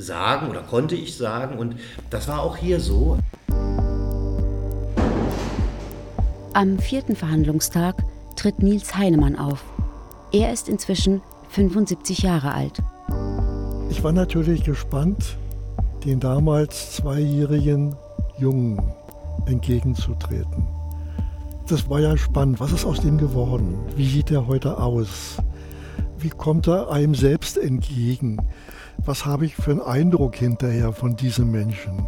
sagen 0.00 0.48
oder 0.48 0.60
konnte 0.62 0.94
ich 0.94 1.16
sagen. 1.16 1.58
Und 1.58 1.76
das 2.10 2.28
war 2.28 2.42
auch 2.42 2.56
hier 2.56 2.80
so. 2.80 3.18
Am 6.54 6.78
vierten 6.78 7.14
Verhandlungstag 7.14 8.02
tritt 8.36 8.62
Nils 8.62 8.96
Heinemann 8.96 9.36
auf. 9.36 9.64
Er 10.32 10.52
ist 10.52 10.68
inzwischen 10.68 11.22
75 11.50 12.20
Jahre 12.20 12.52
alt. 12.52 12.82
Ich 13.90 14.02
war 14.04 14.12
natürlich 14.12 14.64
gespannt, 14.64 15.36
den 16.04 16.20
damals 16.20 16.92
zweijährigen 16.92 17.96
Jungen 18.38 18.80
entgegenzutreten. 19.46 20.66
Das 21.68 21.88
war 21.90 22.00
ja 22.00 22.16
spannend. 22.16 22.60
Was 22.60 22.72
ist 22.72 22.84
aus 22.84 23.00
dem 23.00 23.18
geworden? 23.18 23.78
Wie 23.96 24.08
sieht 24.08 24.30
er 24.30 24.46
heute 24.46 24.78
aus? 24.78 25.36
Wie 26.18 26.30
kommt 26.30 26.66
er 26.66 26.90
einem 26.90 27.14
selbst 27.14 27.58
entgegen? 27.58 28.38
Was 29.04 29.24
habe 29.24 29.46
ich 29.46 29.56
für 29.56 29.70
einen 29.70 29.80
Eindruck 29.80 30.36
hinterher 30.36 30.92
von 30.92 31.16
diesem 31.16 31.50
Menschen? 31.50 32.06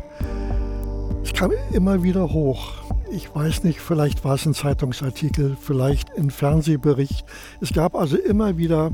Es 1.22 1.32
kam 1.32 1.52
immer 1.72 2.02
wieder 2.02 2.32
hoch 2.32 2.80
ich 3.10 3.34
weiß 3.34 3.64
nicht, 3.64 3.80
vielleicht 3.80 4.24
war 4.24 4.34
es 4.34 4.46
ein 4.46 4.54
Zeitungsartikel, 4.54 5.56
vielleicht 5.60 6.16
ein 6.16 6.30
Fernsehbericht. 6.30 7.24
Es 7.60 7.72
gab 7.72 7.94
also 7.94 8.16
immer 8.16 8.56
wieder 8.56 8.92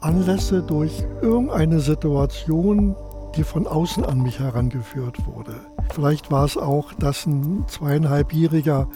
Anlässe 0.00 0.62
durch 0.62 1.04
irgendeine 1.22 1.80
Situation, 1.80 2.96
die 3.36 3.44
von 3.44 3.66
außen 3.66 4.04
an 4.04 4.22
mich 4.22 4.40
herangeführt 4.40 5.24
wurde. 5.26 5.54
Vielleicht 5.90 6.30
war 6.30 6.44
es 6.44 6.56
auch, 6.56 6.92
dass 6.94 7.26
ein 7.26 7.64
zweieinhalbjähriger 7.68 8.88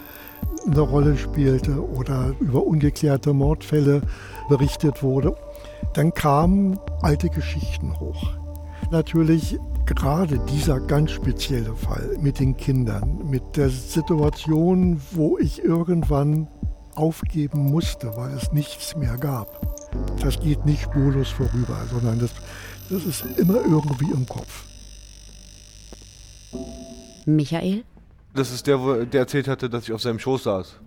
eine 0.67 0.81
Rolle 0.81 1.17
spielte 1.17 1.81
oder 1.81 2.35
über 2.41 2.67
ungeklärte 2.67 3.33
Mordfälle 3.33 4.03
berichtet 4.49 5.03
wurde. 5.03 5.37
Dann 5.95 6.15
kamen 6.15 6.79
alte 7.03 7.29
Geschichten 7.29 7.99
hoch. 8.01 8.37
Natürlich 8.91 9.59
gerade 9.87 10.39
dieser 10.51 10.81
ganz 10.81 11.11
spezielle 11.11 11.75
Fall 11.75 12.17
mit 12.21 12.39
den 12.39 12.57
Kindern, 12.57 13.29
mit 13.29 13.57
der 13.57 13.69
Situation, 13.69 15.01
wo 15.11 15.39
ich 15.39 15.65
irgendwann 15.65 16.49
aufgeben 16.95 17.71
musste, 17.71 18.17
weil 18.17 18.33
es 18.35 18.53
nichts 18.53 18.97
mehr 18.97 19.17
gab, 19.17 19.61
das 20.21 20.41
geht 20.41 20.65
nicht 20.65 20.83
spurlos 20.83 21.29
vorüber, 21.29 21.79
sondern 21.91 22.19
das, 22.19 22.31
das 22.91 23.05
ist 23.05 23.25
immer 23.39 23.57
irgendwie 23.57 24.11
im 24.11 24.27
Kopf. 24.27 24.65
Michael? 27.25 27.85
Das 28.35 28.53
ist 28.53 28.67
der, 28.67 28.81
wo 28.81 29.05
der 29.05 29.21
erzählt 29.21 29.49
hatte, 29.49 29.69
dass 29.69 29.85
ich 29.85 29.93
auf 29.93 30.03
seinem 30.03 30.19
Schoß 30.19 30.45
saß. 30.45 30.81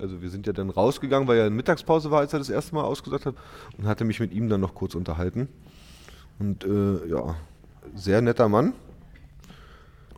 Also 0.00 0.22
wir 0.22 0.30
sind 0.30 0.46
ja 0.46 0.52
dann 0.52 0.70
rausgegangen, 0.70 1.28
weil 1.28 1.38
ja 1.38 1.46
eine 1.46 1.54
Mittagspause 1.54 2.10
war, 2.10 2.20
als 2.20 2.32
er 2.32 2.38
das 2.38 2.50
erste 2.50 2.74
Mal 2.74 2.82
ausgesagt 2.82 3.26
hat 3.26 3.34
und 3.78 3.86
hatte 3.86 4.04
mich 4.04 4.20
mit 4.20 4.32
ihm 4.32 4.48
dann 4.48 4.60
noch 4.60 4.74
kurz 4.74 4.94
unterhalten. 4.94 5.48
Und 6.38 6.64
äh, 6.64 7.06
ja, 7.08 7.36
sehr 7.94 8.20
netter 8.22 8.48
Mann. 8.48 8.72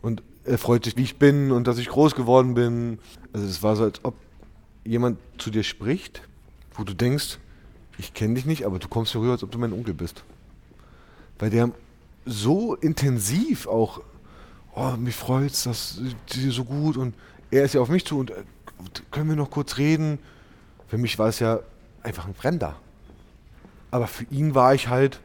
Und 0.01 0.23
er 0.45 0.57
freut 0.57 0.85
sich, 0.85 0.97
wie 0.97 1.03
ich 1.03 1.17
bin 1.17 1.51
und 1.51 1.67
dass 1.67 1.77
ich 1.77 1.87
groß 1.89 2.15
geworden 2.15 2.53
bin. 2.53 2.99
Also 3.31 3.45
es 3.45 3.63
war 3.63 3.75
so, 3.75 3.83
als 3.83 4.03
ob 4.03 4.15
jemand 4.83 5.17
zu 5.37 5.49
dir 5.49 5.63
spricht, 5.63 6.21
wo 6.73 6.83
du 6.83 6.93
denkst, 6.93 7.39
ich 7.97 8.13
kenne 8.13 8.35
dich 8.35 8.45
nicht, 8.45 8.65
aber 8.65 8.79
du 8.79 8.87
kommst 8.87 9.13
mir 9.15 9.21
rüber, 9.21 9.33
als 9.33 9.43
ob 9.43 9.51
du 9.51 9.59
mein 9.59 9.73
Onkel 9.73 9.93
bist. 9.93 10.23
Weil 11.39 11.49
der 11.49 11.71
so 12.25 12.75
intensiv 12.75 13.67
auch, 13.67 14.01
oh, 14.75 14.91
mich 14.97 15.15
freut's, 15.15 15.63
das 15.63 15.99
dir 16.33 16.51
so 16.51 16.63
gut 16.63 16.97
und 16.97 17.13
er 17.51 17.63
ist 17.63 17.73
ja 17.73 17.81
auf 17.81 17.89
mich 17.89 18.05
zu 18.05 18.17
und 18.17 18.31
äh, 18.31 18.43
können 19.11 19.29
wir 19.29 19.35
noch 19.35 19.51
kurz 19.51 19.77
reden. 19.77 20.19
Für 20.87 20.97
mich 20.97 21.17
war 21.19 21.29
es 21.29 21.39
ja 21.39 21.59
einfach 22.01 22.27
ein 22.27 22.35
Fremder. 22.35 22.75
Aber 23.91 24.07
für 24.07 24.25
ihn 24.25 24.55
war 24.55 24.73
ich 24.73 24.87
halt 24.87 25.19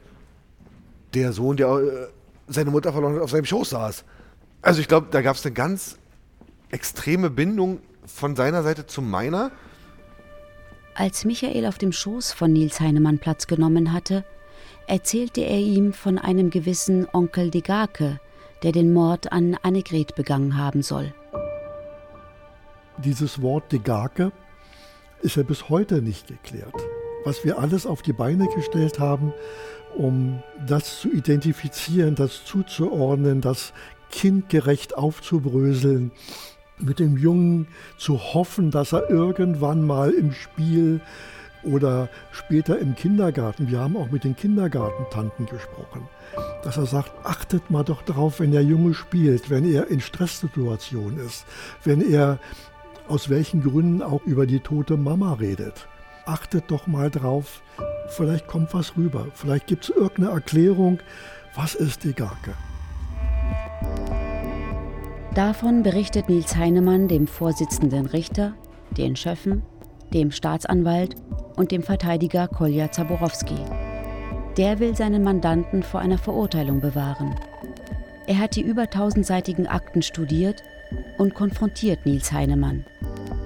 der 1.14 1.32
Sohn, 1.32 1.56
der 1.56 1.68
äh, 1.68 2.08
seine 2.48 2.70
Mutter 2.70 2.92
verloren 2.92 3.16
hat, 3.16 3.22
auf 3.22 3.30
seinem 3.30 3.44
Schoß 3.44 3.70
saß. 3.70 4.04
Also 4.62 4.80
ich 4.80 4.88
glaube, 4.88 5.08
da 5.10 5.22
gab 5.22 5.36
es 5.36 5.44
eine 5.44 5.54
ganz 5.54 5.98
extreme 6.70 7.30
Bindung 7.30 7.80
von 8.06 8.36
seiner 8.36 8.62
Seite 8.62 8.86
zu 8.86 9.02
meiner. 9.02 9.50
Als 10.94 11.24
Michael 11.24 11.66
auf 11.66 11.78
dem 11.78 11.92
Schoß 11.92 12.32
von 12.32 12.52
Nils 12.52 12.80
Heinemann 12.80 13.18
Platz 13.18 13.46
genommen 13.46 13.92
hatte, 13.92 14.24
erzählte 14.86 15.42
er 15.42 15.58
ihm 15.58 15.92
von 15.92 16.18
einem 16.18 16.50
gewissen 16.50 17.06
Onkel 17.12 17.50
de 17.50 17.60
Gake, 17.60 18.18
der 18.62 18.72
den 18.72 18.92
Mord 18.92 19.30
an 19.30 19.56
Annegret 19.62 20.14
begangen 20.14 20.56
haben 20.56 20.82
soll. 20.82 21.14
Dieses 23.04 23.40
Wort 23.42 23.70
de 23.70 23.78
Gake 23.78 24.32
ist 25.22 25.36
ja 25.36 25.44
bis 25.44 25.68
heute 25.68 26.02
nicht 26.02 26.26
geklärt. 26.26 26.74
Was 27.24 27.44
wir 27.44 27.58
alles 27.58 27.86
auf 27.86 28.02
die 28.02 28.12
Beine 28.12 28.48
gestellt 28.54 28.98
haben, 28.98 29.32
um 29.96 30.42
das 30.66 31.00
zu 31.00 31.12
identifizieren, 31.12 32.16
das 32.16 32.44
zuzuordnen, 32.44 33.40
das 33.40 33.72
kindgerecht 34.10 34.96
aufzubröseln, 34.96 36.10
mit 36.78 36.98
dem 36.98 37.16
Jungen 37.16 37.68
zu 37.98 38.18
hoffen, 38.18 38.70
dass 38.70 38.92
er 38.92 39.08
irgendwann 39.10 39.86
mal 39.86 40.10
im 40.10 40.32
Spiel 40.32 41.00
oder 41.62 42.08
später 42.32 42.78
im 42.78 42.94
Kindergarten, 42.94 43.68
wir 43.68 43.80
haben 43.80 43.96
auch 43.96 44.10
mit 44.10 44.24
den 44.24 44.36
Kindergartentanten 44.36 45.46
gesprochen, 45.46 46.08
dass 46.62 46.76
er 46.76 46.86
sagt, 46.86 47.12
achtet 47.24 47.70
mal 47.70 47.84
doch 47.84 48.02
drauf, 48.02 48.40
wenn 48.40 48.52
der 48.52 48.62
Junge 48.62 48.94
spielt, 48.94 49.50
wenn 49.50 49.64
er 49.64 49.88
in 49.88 50.00
Stresssituationen 50.00 51.18
ist, 51.18 51.46
wenn 51.84 52.00
er 52.00 52.38
aus 53.08 53.28
welchen 53.28 53.62
Gründen 53.62 54.02
auch 54.02 54.24
über 54.24 54.46
die 54.46 54.60
tote 54.60 54.96
Mama 54.96 55.34
redet 55.34 55.88
achtet 56.28 56.70
doch 56.70 56.86
mal 56.86 57.10
drauf, 57.10 57.62
vielleicht 58.08 58.46
kommt 58.46 58.72
was 58.74 58.96
rüber, 58.96 59.26
vielleicht 59.34 59.66
gibt 59.66 59.84
es 59.84 59.90
irgendeine 59.90 60.30
Erklärung, 60.30 61.00
was 61.54 61.74
ist 61.74 62.04
die 62.04 62.12
Garke? 62.12 62.52
Davon 65.34 65.82
berichtet 65.82 66.28
Nils 66.28 66.56
Heinemann 66.56 67.08
dem 67.08 67.26
Vorsitzenden 67.26 68.06
Richter, 68.06 68.54
den 68.96 69.16
Schöffen, 69.16 69.62
dem 70.12 70.30
Staatsanwalt 70.30 71.16
und 71.56 71.70
dem 71.70 71.82
Verteidiger 71.82 72.48
Kolja 72.48 72.90
Zaborowski. 72.90 73.56
Der 74.56 74.80
will 74.80 74.96
seinen 74.96 75.22
Mandanten 75.22 75.82
vor 75.82 76.00
einer 76.00 76.18
Verurteilung 76.18 76.80
bewahren. 76.80 77.34
Er 78.26 78.38
hat 78.38 78.56
die 78.56 78.62
über 78.62 78.90
tausendseitigen 78.90 79.66
Akten 79.66 80.02
studiert 80.02 80.62
und 81.18 81.34
konfrontiert 81.34 82.04
Nils 82.04 82.32
Heinemann. 82.32 82.84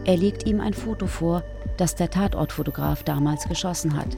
Er 0.04 0.16
legt 0.16 0.46
ihm 0.46 0.60
ein 0.60 0.74
Foto 0.74 1.06
vor, 1.06 1.44
das 1.76 1.94
der 1.94 2.10
Tatortfotograf 2.10 3.04
damals 3.04 3.48
geschossen 3.48 3.96
hat. 3.96 4.08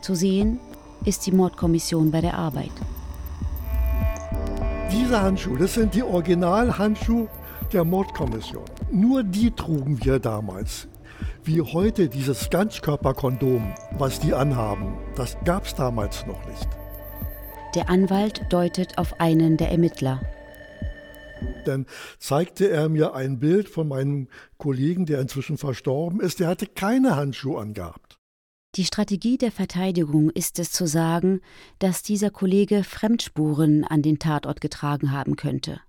Zu 0.00 0.14
sehen 0.14 0.60
ist 1.04 1.26
die 1.26 1.32
Mordkommission 1.32 2.10
bei 2.10 2.20
der 2.20 2.34
Arbeit. 2.34 2.70
Diese 4.92 5.20
Handschuhe, 5.20 5.58
das 5.58 5.74
sind 5.74 5.94
die 5.94 6.02
Originalhandschuhe 6.02 7.28
der 7.72 7.84
Mordkommission. 7.84 8.64
Nur 8.90 9.22
die 9.22 9.50
trugen 9.50 10.02
wir 10.04 10.18
damals. 10.18 10.88
Wie 11.44 11.60
heute 11.60 12.08
dieses 12.08 12.48
Ganzkörperkondom, 12.50 13.74
was 13.92 14.20
die 14.20 14.34
anhaben, 14.34 14.94
das 15.16 15.36
gab 15.44 15.66
es 15.66 15.74
damals 15.74 16.26
noch 16.26 16.46
nicht. 16.46 16.68
Der 17.74 17.90
Anwalt 17.90 18.46
deutet 18.50 18.98
auf 18.98 19.20
einen 19.20 19.56
der 19.56 19.70
Ermittler. 19.70 20.20
Dann 21.64 21.86
zeigte 22.18 22.68
er 22.68 22.88
mir 22.88 23.14
ein 23.14 23.38
Bild 23.38 23.68
von 23.68 23.88
meinem 23.88 24.28
Kollegen, 24.56 25.06
der 25.06 25.20
inzwischen 25.20 25.58
verstorben 25.58 26.20
ist. 26.20 26.40
Der 26.40 26.48
hatte 26.48 26.66
keine 26.66 27.16
Handschuhe 27.16 27.60
angehabt. 27.60 28.18
Die 28.74 28.84
Strategie 28.84 29.38
der 29.38 29.50
Verteidigung 29.50 30.30
ist 30.30 30.58
es 30.58 30.70
zu 30.70 30.86
sagen, 30.86 31.40
dass 31.78 32.02
dieser 32.02 32.30
Kollege 32.30 32.84
Fremdspuren 32.84 33.84
an 33.84 34.02
den 34.02 34.18
Tatort 34.18 34.60
getragen 34.60 35.10
haben 35.10 35.36
könnte. 35.36 35.80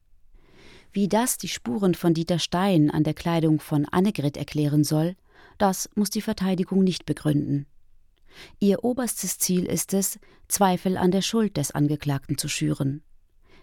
Wie 0.92 1.08
das 1.08 1.38
die 1.38 1.50
Spuren 1.50 1.94
von 1.94 2.14
Dieter 2.14 2.40
Stein 2.40 2.90
an 2.90 3.04
der 3.04 3.14
Kleidung 3.14 3.60
von 3.60 3.86
Annegret 3.86 4.38
erklären 4.38 4.84
soll, 4.84 5.16
das 5.58 5.90
muss 5.96 6.10
die 6.10 6.22
Verteidigung 6.22 6.84
nicht 6.84 7.06
begründen. 7.06 7.68
Ihr 8.60 8.84
oberstes 8.84 9.38
Ziel 9.40 9.66
ist 9.66 9.94
es, 9.94 10.20
Zweifel 10.48 10.98
an 10.98 11.12
der 11.12 11.22
Schuld 11.22 11.58
des 11.58 11.72
Angeklagten 11.72 12.38
zu 12.38 12.48
schüren. 12.48 13.04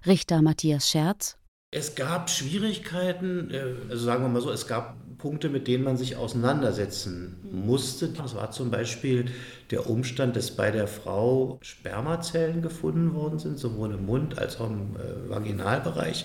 Richter 0.04 0.42
Matthias 0.42 0.88
Scherz 0.90 1.36
es 1.76 1.94
gab 1.94 2.30
Schwierigkeiten, 2.30 3.50
äh, 3.50 3.90
also 3.90 4.06
sagen 4.06 4.24
wir 4.24 4.28
mal 4.28 4.40
so, 4.40 4.50
es 4.50 4.66
gab 4.66 4.96
Punkte, 5.18 5.48
mit 5.50 5.68
denen 5.68 5.84
man 5.84 5.96
sich 5.96 6.16
auseinandersetzen 6.16 7.36
musste. 7.50 8.08
Das 8.08 8.34
war 8.34 8.50
zum 8.50 8.70
Beispiel 8.70 9.26
der 9.70 9.88
Umstand, 9.88 10.36
dass 10.36 10.50
bei 10.50 10.70
der 10.70 10.88
Frau 10.88 11.58
Spermazellen 11.62 12.62
gefunden 12.62 13.14
worden 13.14 13.38
sind, 13.38 13.58
sowohl 13.58 13.92
im 13.92 14.06
Mund 14.06 14.38
als 14.38 14.58
auch 14.58 14.70
im 14.70 14.96
äh, 14.96 15.30
Vaginalbereich, 15.30 16.24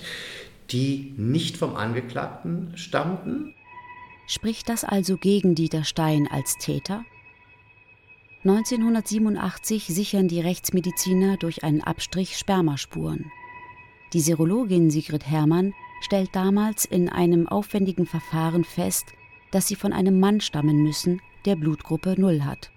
die 0.70 1.14
nicht 1.18 1.58
vom 1.58 1.76
Angeklagten 1.76 2.72
stammten. 2.76 3.54
Spricht 4.28 4.70
das 4.70 4.86
also 4.86 5.18
gegen 5.18 5.56
Dieter 5.56 5.84
Stein 5.84 6.30
als 6.32 6.58
Täter? 6.58 7.04
1987 8.44 9.88
sichern 9.88 10.30
die 10.30 10.40
Rechtsmediziner 10.40 11.38
durch 11.38 11.64
einen 11.64 11.82
Abstrich 11.82 12.38
Spermaspuren. 12.38 13.32
Die 14.14 14.20
Serologin 14.20 14.90
Sigrid 14.90 15.26
Herrmann 15.26 15.74
stellt 16.02 16.36
damals 16.36 16.84
in 16.84 17.08
einem 17.08 17.48
aufwendigen 17.48 18.06
Verfahren 18.06 18.66
fest, 18.66 19.06
dass 19.52 19.70
sie 19.70 19.76
von 19.76 19.94
einem 19.94 20.20
Mann 20.20 20.42
stammen 20.42 20.84
müssen, 20.84 21.22
der 21.46 21.56
Blutgruppe 21.56 22.16
0 22.18 22.42
hat. 22.42 22.72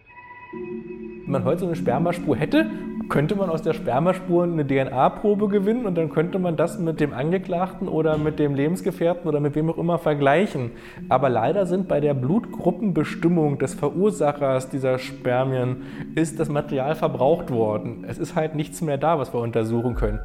Wenn 1.24 1.32
man 1.32 1.44
heute 1.44 1.60
so 1.60 1.66
eine 1.66 1.74
Spermaspur 1.74 2.36
hätte, 2.36 2.70
könnte 3.08 3.34
man 3.34 3.50
aus 3.50 3.62
der 3.62 3.72
Spermaspur 3.72 4.44
eine 4.44 4.64
DNA-Probe 4.64 5.48
gewinnen 5.48 5.86
und 5.86 5.96
dann 5.96 6.08
könnte 6.08 6.38
man 6.38 6.56
das 6.56 6.78
mit 6.78 7.00
dem 7.00 7.12
Angeklagten 7.12 7.88
oder 7.88 8.16
mit 8.16 8.38
dem 8.38 8.54
Lebensgefährten 8.54 9.28
oder 9.28 9.40
mit 9.40 9.56
wem 9.56 9.70
auch 9.70 9.78
immer 9.78 9.98
vergleichen. 9.98 10.70
Aber 11.08 11.30
leider 11.30 11.66
sind 11.66 11.88
bei 11.88 11.98
der 11.98 12.14
Blutgruppenbestimmung 12.14 13.58
des 13.58 13.74
Verursachers 13.74 14.68
dieser 14.68 15.00
Spermien 15.00 15.82
ist 16.14 16.38
das 16.38 16.48
Material 16.48 16.94
verbraucht 16.94 17.50
worden. 17.50 18.04
Es 18.06 18.18
ist 18.18 18.36
halt 18.36 18.54
nichts 18.54 18.82
mehr 18.82 18.98
da, 18.98 19.18
was 19.18 19.34
wir 19.34 19.40
untersuchen 19.40 19.96
können. 19.96 20.20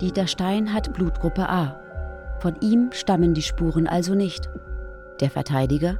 Dieter 0.00 0.26
Stein 0.26 0.72
hat 0.72 0.92
Blutgruppe 0.92 1.48
A. 1.48 1.76
Von 2.40 2.56
ihm 2.60 2.90
stammen 2.92 3.32
die 3.32 3.42
Spuren 3.42 3.86
also 3.86 4.14
nicht. 4.14 4.48
Der 5.20 5.30
Verteidiger? 5.30 5.98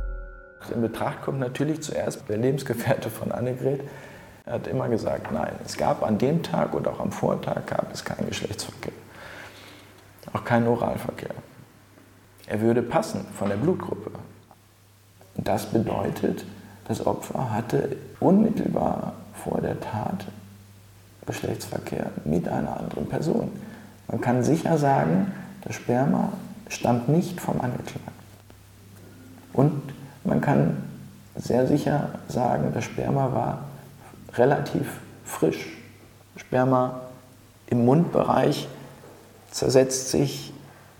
In 0.74 0.82
Betracht 0.82 1.22
kommt 1.22 1.38
natürlich 1.38 1.80
zuerst 1.82 2.28
der 2.28 2.38
Lebensgefährte 2.38 3.08
von 3.08 3.30
Annegret. 3.30 3.82
Er 4.46 4.54
hat 4.54 4.66
immer 4.66 4.88
gesagt, 4.88 5.30
nein, 5.30 5.52
es 5.64 5.76
gab 5.76 6.02
an 6.02 6.18
dem 6.18 6.42
Tag 6.42 6.74
und 6.74 6.88
auch 6.88 6.98
am 6.98 7.12
Vortag 7.12 7.66
gab 7.66 7.92
es 7.92 8.04
keinen 8.04 8.26
Geschlechtsverkehr. 8.28 8.92
Auch 10.32 10.44
keinen 10.44 10.66
Oralverkehr. 10.66 11.34
Er 12.48 12.60
würde 12.60 12.82
passen 12.82 13.24
von 13.32 13.48
der 13.48 13.56
Blutgruppe. 13.56 14.10
Das 15.36 15.66
bedeutet, 15.66 16.44
das 16.88 17.06
Opfer 17.06 17.52
hatte 17.52 17.96
unmittelbar 18.18 19.14
vor 19.34 19.60
der 19.60 19.80
Tat 19.80 20.26
Geschlechtsverkehr 21.26 22.10
mit 22.24 22.48
einer 22.48 22.76
anderen 22.76 23.06
Person. 23.08 23.50
Man 24.08 24.20
kann 24.20 24.42
sicher 24.42 24.78
sagen, 24.78 25.32
das 25.62 25.76
Sperma 25.76 26.32
stammt 26.68 27.08
nicht 27.08 27.40
vom 27.40 27.60
Angeklagten. 27.60 28.12
Und 29.52 29.82
man 30.24 30.40
kann 30.40 30.76
sehr 31.36 31.66
sicher 31.66 32.10
sagen, 32.28 32.72
das 32.74 32.84
Sperma 32.84 33.32
war 33.32 33.64
relativ 34.34 35.00
frisch. 35.24 35.68
Sperma 36.36 37.00
im 37.66 37.84
Mundbereich 37.84 38.68
zersetzt 39.50 40.10
sich, 40.10 40.52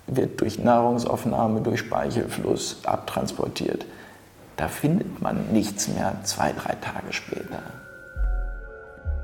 wird 0.07 0.41
durch 0.41 0.59
Nahrungsaufnahme, 0.59 1.61
durch 1.61 1.81
Speichelfluss 1.81 2.79
abtransportiert. 2.85 3.85
Da 4.57 4.69
findet 4.69 5.21
man 5.21 5.53
nichts 5.53 5.89
mehr 5.89 6.17
zwei, 6.23 6.53
drei 6.53 6.75
Tage 6.75 7.13
später. 7.13 7.63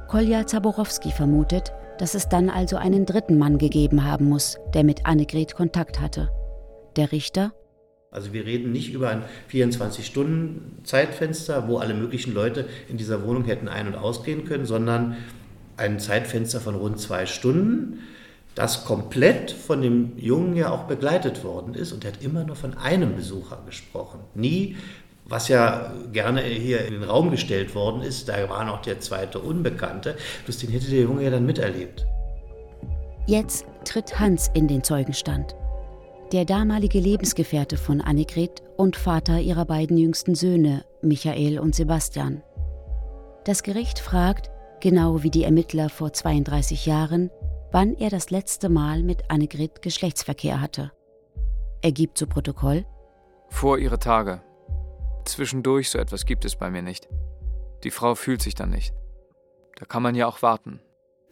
Kolja 0.09 0.45
Zaborowski 0.47 1.13
vermutet, 1.13 1.73
dass 2.01 2.15
es 2.15 2.29
dann 2.31 2.49
also 2.49 2.77
einen 2.77 3.05
dritten 3.05 3.37
Mann 3.37 3.59
gegeben 3.59 4.05
haben 4.05 4.25
muss, 4.25 4.57
der 4.73 4.85
mit 4.85 5.05
Annegret 5.05 5.55
Kontakt 5.55 6.01
hatte. 6.01 6.31
Der 6.97 7.13
Richter? 7.13 7.53
Also 8.11 8.33
wir 8.33 8.47
reden 8.47 8.73
nicht 8.73 8.95
über 8.95 9.11
ein 9.11 9.23
24-Stunden-Zeitfenster, 9.53 11.69
wo 11.69 11.77
alle 11.77 11.93
möglichen 11.93 12.33
Leute 12.33 12.67
in 12.89 12.97
dieser 12.97 13.23
Wohnung 13.27 13.45
hätten 13.45 13.69
ein- 13.69 13.87
und 13.87 13.97
ausgehen 13.97 14.47
können, 14.47 14.65
sondern 14.65 15.19
ein 15.77 16.01
Zeitfenster 16.01 16.61
von 16.61 16.75
rund 16.75 16.99
zwei 16.99 17.27
Stunden, 17.27 17.99
das 18.55 18.87
komplett 18.87 19.51
von 19.51 19.83
dem 19.83 20.17
Jungen 20.17 20.57
ja 20.57 20.71
auch 20.71 20.85
begleitet 20.85 21.45
worden 21.45 21.75
ist. 21.75 21.93
Und 21.93 22.07
er 22.07 22.13
hat 22.13 22.23
immer 22.23 22.45
nur 22.45 22.57
von 22.57 22.79
einem 22.79 23.15
Besucher 23.15 23.63
gesprochen. 23.67 24.21
Nie 24.35 24.79
was 25.31 25.47
ja 25.49 25.93
gerne 26.13 26.43
hier 26.43 26.85
in 26.85 26.93
den 26.93 27.05
Raum 27.05 27.31
gestellt 27.31 27.75
worden 27.75 28.03
ist, 28.03 28.29
da 28.29 28.49
war 28.51 28.65
noch 28.65 28.83
der 28.83 29.01
zweite 29.01 29.39
Unbekannte, 29.39 30.17
bloß 30.45 30.59
den 30.59 30.71
hätte 30.71 30.91
der 30.91 31.03
Junge 31.03 31.23
ja 31.23 31.31
dann 31.31 31.47
miterlebt. 31.47 32.05
Jetzt 33.27 33.65
tritt 33.85 34.19
Hans 34.19 34.51
in 34.55 34.67
den 34.67 34.83
Zeugenstand. 34.83 35.55
Der 36.33 36.45
damalige 36.45 36.99
Lebensgefährte 36.99 37.77
von 37.77 38.01
Annegret 38.01 38.63
und 38.77 38.97
Vater 38.97 39.41
ihrer 39.41 39.65
beiden 39.65 39.97
jüngsten 39.97 40.35
Söhne, 40.35 40.85
Michael 41.01 41.61
und 41.61 41.75
Sebastian. 41.75 42.43
Das 43.45 43.63
Gericht 43.63 44.01
fragt, 44.01 44.51
genau 44.81 45.23
wie 45.23 45.31
die 45.31 45.45
Ermittler 45.45 45.89
vor 45.89 46.13
32 46.13 46.87
Jahren, 46.87 47.31
wann 47.71 47.95
er 47.95 48.11
das 48.11 48.31
letzte 48.31 48.69
Mal 48.69 49.03
mit 49.05 49.31
Annegret 49.31 49.81
Geschlechtsverkehr 49.81 50.61
hatte. 50.61 50.91
Er 51.83 51.93
gibt 51.93 52.19
zu 52.19 52.27
Protokoll: 52.27 52.85
Vor 53.49 53.79
ihre 53.79 53.99
Tage, 53.99 54.43
Zwischendurch 55.25 55.91
so 55.91 55.99
etwas 55.99 56.25
gibt 56.25 56.45
es 56.45 56.57
bei 56.57 56.71
mir 56.71 56.83
nicht. 56.83 57.09
Die 57.85 57.91
Frau 57.91 58.15
fühlt 58.15 58.43
sich 58.43 58.55
dann 58.55 58.71
nicht. 58.71 58.93
Da 59.77 59.87
kann 59.87 60.03
man 60.03 60.15
ja 60.15 60.27
auch 60.27 60.43
warten. 60.43 60.81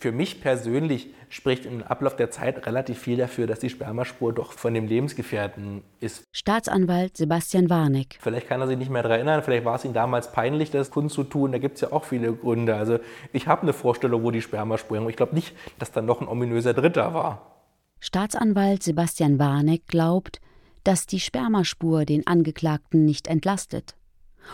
Für 0.01 0.13
mich 0.13 0.41
persönlich 0.41 1.09
spricht 1.29 1.67
im 1.67 1.83
Ablauf 1.83 2.15
der 2.15 2.31
Zeit 2.31 2.67
relativ 2.67 3.01
viel 3.01 3.17
dafür, 3.17 3.49
dass 3.49 3.59
die 3.59 3.69
Spermaspur 3.69 4.33
doch 4.33 4.53
von 4.53 4.73
dem 4.73 4.87
Lebensgefährten 4.87 5.83
ist. 5.99 6.23
Staatsanwalt 6.31 7.17
Sebastian 7.17 7.69
Warneck. 7.69 8.17
Vielleicht 8.21 8.47
kann 8.47 8.61
er 8.61 8.69
sich 8.69 8.79
nicht 8.79 8.91
mehr 8.91 9.03
daran 9.03 9.19
erinnern, 9.19 9.43
vielleicht 9.43 9.65
war 9.65 9.75
es 9.75 9.85
ihm 9.85 9.93
damals 9.93 10.31
peinlich, 10.31 10.71
das 10.71 10.93
kundzutun. 10.93 11.51
Da 11.51 11.59
gibt 11.59 11.75
es 11.75 11.81
ja 11.81 11.93
auch 11.93 12.05
viele 12.05 12.33
Gründe. 12.33 12.77
Also 12.77 13.01
ich 13.33 13.49
habe 13.49 13.63
eine 13.63 13.73
Vorstellung, 13.73 14.23
wo 14.23 14.31
die 14.31 14.41
Spermaspur 14.41 14.99
ist. 14.99 15.11
Ich 15.11 15.17
glaube 15.17 15.35
nicht, 15.35 15.57
dass 15.81 15.91
da 15.91 16.01
noch 16.01 16.21
ein 16.21 16.29
ominöser 16.29 16.75
Dritter 16.75 17.13
war. 17.13 17.57
Staatsanwalt 17.99 18.85
Sebastian 18.85 19.41
Warneck 19.41 19.89
glaubt, 19.89 20.41
dass 20.85 21.07
die 21.07 21.21
Spermaspur 21.21 22.05
den 22.05 22.27
Angeklagten 22.27 23.05
nicht 23.05 23.27
entlastet, 23.27 23.97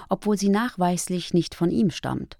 obwohl 0.09 0.39
sie 0.39 0.49
nachweislich 0.49 1.35
nicht 1.35 1.55
von 1.55 1.71
ihm 1.71 1.91
stammt. 1.91 2.39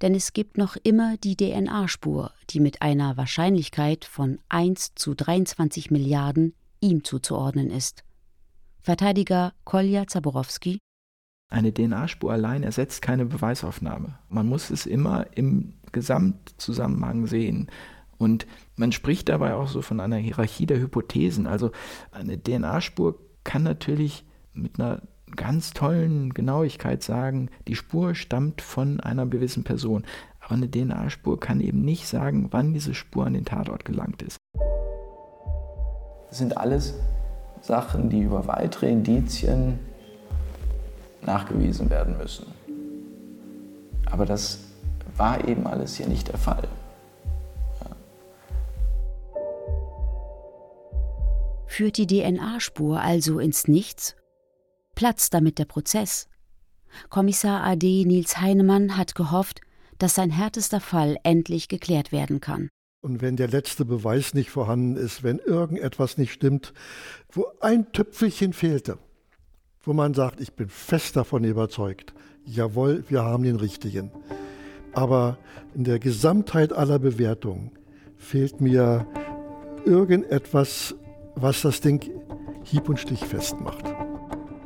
Denn 0.00 0.14
es 0.14 0.32
gibt 0.32 0.58
noch 0.58 0.76
immer 0.82 1.16
die 1.16 1.36
DNA-Spur, 1.36 2.32
die 2.50 2.60
mit 2.60 2.82
einer 2.82 3.16
Wahrscheinlichkeit 3.16 4.04
von 4.04 4.38
1 4.48 4.94
zu 4.94 5.14
23 5.14 5.90
Milliarden 5.90 6.54
ihm 6.80 7.02
zuzuordnen 7.02 7.70
ist. 7.70 8.04
Verteidiger 8.80 9.52
Kolja 9.64 10.06
Zaborowski 10.06 10.78
eine 11.52 11.72
DNA-Spur 11.72 12.32
allein 12.32 12.62
ersetzt 12.62 13.02
keine 13.02 13.26
Beweisaufnahme. 13.26 14.18
Man 14.30 14.48
muss 14.48 14.70
es 14.70 14.86
immer 14.86 15.26
im 15.34 15.74
Gesamtzusammenhang 15.92 17.26
sehen. 17.26 17.70
Und 18.22 18.46
man 18.76 18.92
spricht 18.92 19.28
dabei 19.28 19.54
auch 19.54 19.66
so 19.66 19.82
von 19.82 19.98
einer 19.98 20.14
Hierarchie 20.14 20.64
der 20.64 20.78
Hypothesen. 20.78 21.48
Also 21.48 21.72
eine 22.12 22.40
DNA-Spur 22.40 23.18
kann 23.42 23.64
natürlich 23.64 24.24
mit 24.52 24.78
einer 24.78 25.02
ganz 25.34 25.72
tollen 25.72 26.32
Genauigkeit 26.32 27.02
sagen, 27.02 27.50
die 27.66 27.74
Spur 27.74 28.14
stammt 28.14 28.62
von 28.62 29.00
einer 29.00 29.26
gewissen 29.26 29.64
Person. 29.64 30.04
Aber 30.38 30.54
eine 30.54 30.70
DNA-Spur 30.70 31.40
kann 31.40 31.60
eben 31.60 31.82
nicht 31.82 32.06
sagen, 32.06 32.46
wann 32.52 32.72
diese 32.72 32.94
Spur 32.94 33.26
an 33.26 33.34
den 33.34 33.44
Tatort 33.44 33.84
gelangt 33.84 34.22
ist. 34.22 34.36
Das 36.28 36.38
sind 36.38 36.56
alles 36.56 36.94
Sachen, 37.60 38.08
die 38.08 38.20
über 38.20 38.46
weitere 38.46 38.88
Indizien 38.88 39.80
nachgewiesen 41.22 41.90
werden 41.90 42.16
müssen. 42.18 42.46
Aber 44.06 44.26
das 44.26 44.60
war 45.16 45.48
eben 45.48 45.66
alles 45.66 45.96
hier 45.96 46.06
nicht 46.06 46.28
der 46.28 46.38
Fall. 46.38 46.68
Führt 51.72 51.96
die 51.96 52.06
DNA-Spur 52.06 53.00
also 53.00 53.38
ins 53.38 53.66
Nichts? 53.66 54.14
Platzt 54.94 55.32
damit 55.32 55.58
der 55.58 55.64
Prozess? 55.64 56.28
Kommissar 57.08 57.64
AD 57.64 58.04
Nils 58.04 58.38
Heinemann 58.38 58.98
hat 58.98 59.14
gehofft, 59.14 59.62
dass 59.96 60.14
sein 60.14 60.28
härtester 60.28 60.80
Fall 60.80 61.16
endlich 61.22 61.68
geklärt 61.68 62.12
werden 62.12 62.42
kann. 62.42 62.68
Und 63.00 63.22
wenn 63.22 63.36
der 63.36 63.48
letzte 63.48 63.86
Beweis 63.86 64.34
nicht 64.34 64.50
vorhanden 64.50 64.96
ist, 64.96 65.22
wenn 65.22 65.38
irgendetwas 65.38 66.18
nicht 66.18 66.32
stimmt, 66.32 66.74
wo 67.30 67.46
ein 67.60 67.90
Tüpfelchen 67.92 68.52
fehlte, 68.52 68.98
wo 69.80 69.94
man 69.94 70.12
sagt, 70.12 70.42
ich 70.42 70.52
bin 70.52 70.68
fest 70.68 71.16
davon 71.16 71.42
überzeugt, 71.42 72.12
jawohl, 72.44 73.02
wir 73.08 73.22
haben 73.22 73.44
den 73.44 73.56
richtigen. 73.56 74.10
Aber 74.92 75.38
in 75.74 75.84
der 75.84 76.00
Gesamtheit 76.00 76.74
aller 76.74 76.98
Bewertungen 76.98 77.70
fehlt 78.18 78.60
mir 78.60 79.06
irgendetwas, 79.86 80.94
was 81.34 81.62
das 81.62 81.80
Ding 81.80 82.00
hieb- 82.64 82.88
und 82.88 82.98
stichfest 82.98 83.60
macht. 83.60 83.84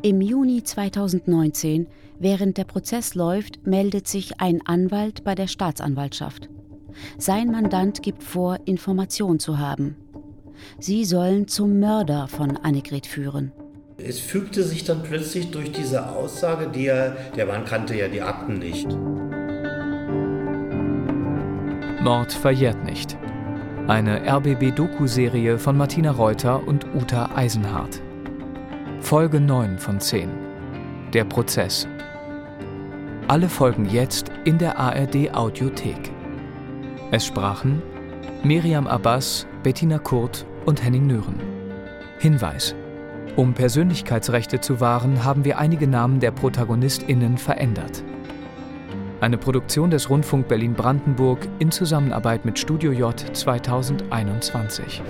Im 0.03 0.21
Juni 0.21 0.63
2019, 0.63 1.87
während 2.19 2.59
der 2.59 2.65
Prozess 2.65 3.15
läuft, 3.15 3.67
meldet 3.67 4.07
sich 4.07 4.41
ein 4.41 4.61
Anwalt 4.65 5.25
bei 5.25 5.35
der 5.35 5.47
Staatsanwaltschaft. 5.47 6.49
Sein 7.19 7.51
Mandant 7.51 8.03
gibt 8.03 8.23
vor, 8.23 8.59
Information 8.65 9.39
zu 9.39 9.59
haben. 9.59 9.97
Sie 10.79 11.05
sollen 11.05 11.49
zum 11.49 11.81
Mörder 11.81 12.29
von 12.29 12.57
Annegret 12.57 13.07
führen. 13.07 13.53
Es 13.99 14.21
fügte 14.21 14.63
sich 14.63 14.85
dann 14.85 15.03
plötzlich 15.03 15.51
durch 15.51 15.73
diese 15.73 16.11
Aussage, 16.11 16.69
die 16.69 16.87
er, 16.87 17.17
der 17.35 17.47
Mann 17.47 17.65
kannte 17.65 17.97
ja 17.97 18.09
die 18.09 18.23
Akten 18.23 18.59
nicht. 18.59 18.87
Mord 22.03 22.33
verjährt 22.33 22.85
nicht. 22.85 23.17
Eine 23.89 24.27
RBB-Doku-Serie 24.27 25.61
von 25.61 25.77
Martina 25.77 26.11
Reuter 26.11 26.67
und 26.67 26.85
Uta 26.97 27.31
Eisenhardt. 27.37 28.03
Folge 28.99 29.41
9 29.41 29.79
von 29.79 30.01
10. 30.01 30.29
Der 31.13 31.23
Prozess. 31.23 31.87
Alle 33.29 33.49
Folgen 33.49 33.89
jetzt 33.89 34.33
in 34.45 34.59
der 34.59 34.77
ARD 34.77 35.33
Audiothek. 35.33 36.11
Es 37.13 37.27
sprachen 37.27 37.81
Miriam 38.43 38.89
Abbas, 38.89 39.47
Bettina 39.63 39.99
Kurt 39.99 40.47
und 40.65 40.83
Henning 40.83 41.07
Nören. 41.07 41.41
Hinweis: 42.19 42.75
Um 43.37 43.55
Persönlichkeitsrechte 43.55 44.61
zu 44.61 44.81
wahren, 44.81 45.23
haben 45.23 45.45
wir 45.45 45.59
einige 45.59 45.87
Namen 45.87 46.19
der 46.19 46.33
ProtagonistInnen 46.33 47.39
verändert. 47.39 48.03
Eine 49.19 49.39
Produktion 49.39 49.91
des 49.91 50.11
Rundfunk 50.11 50.47
Berlin-Brandenburg 50.47 51.49
in 51.59 51.71
Zusammenarbeit 51.71 52.45
mit 52.45 52.59
Studio 52.59 52.93
J 52.93 53.19
2021. 53.19 55.03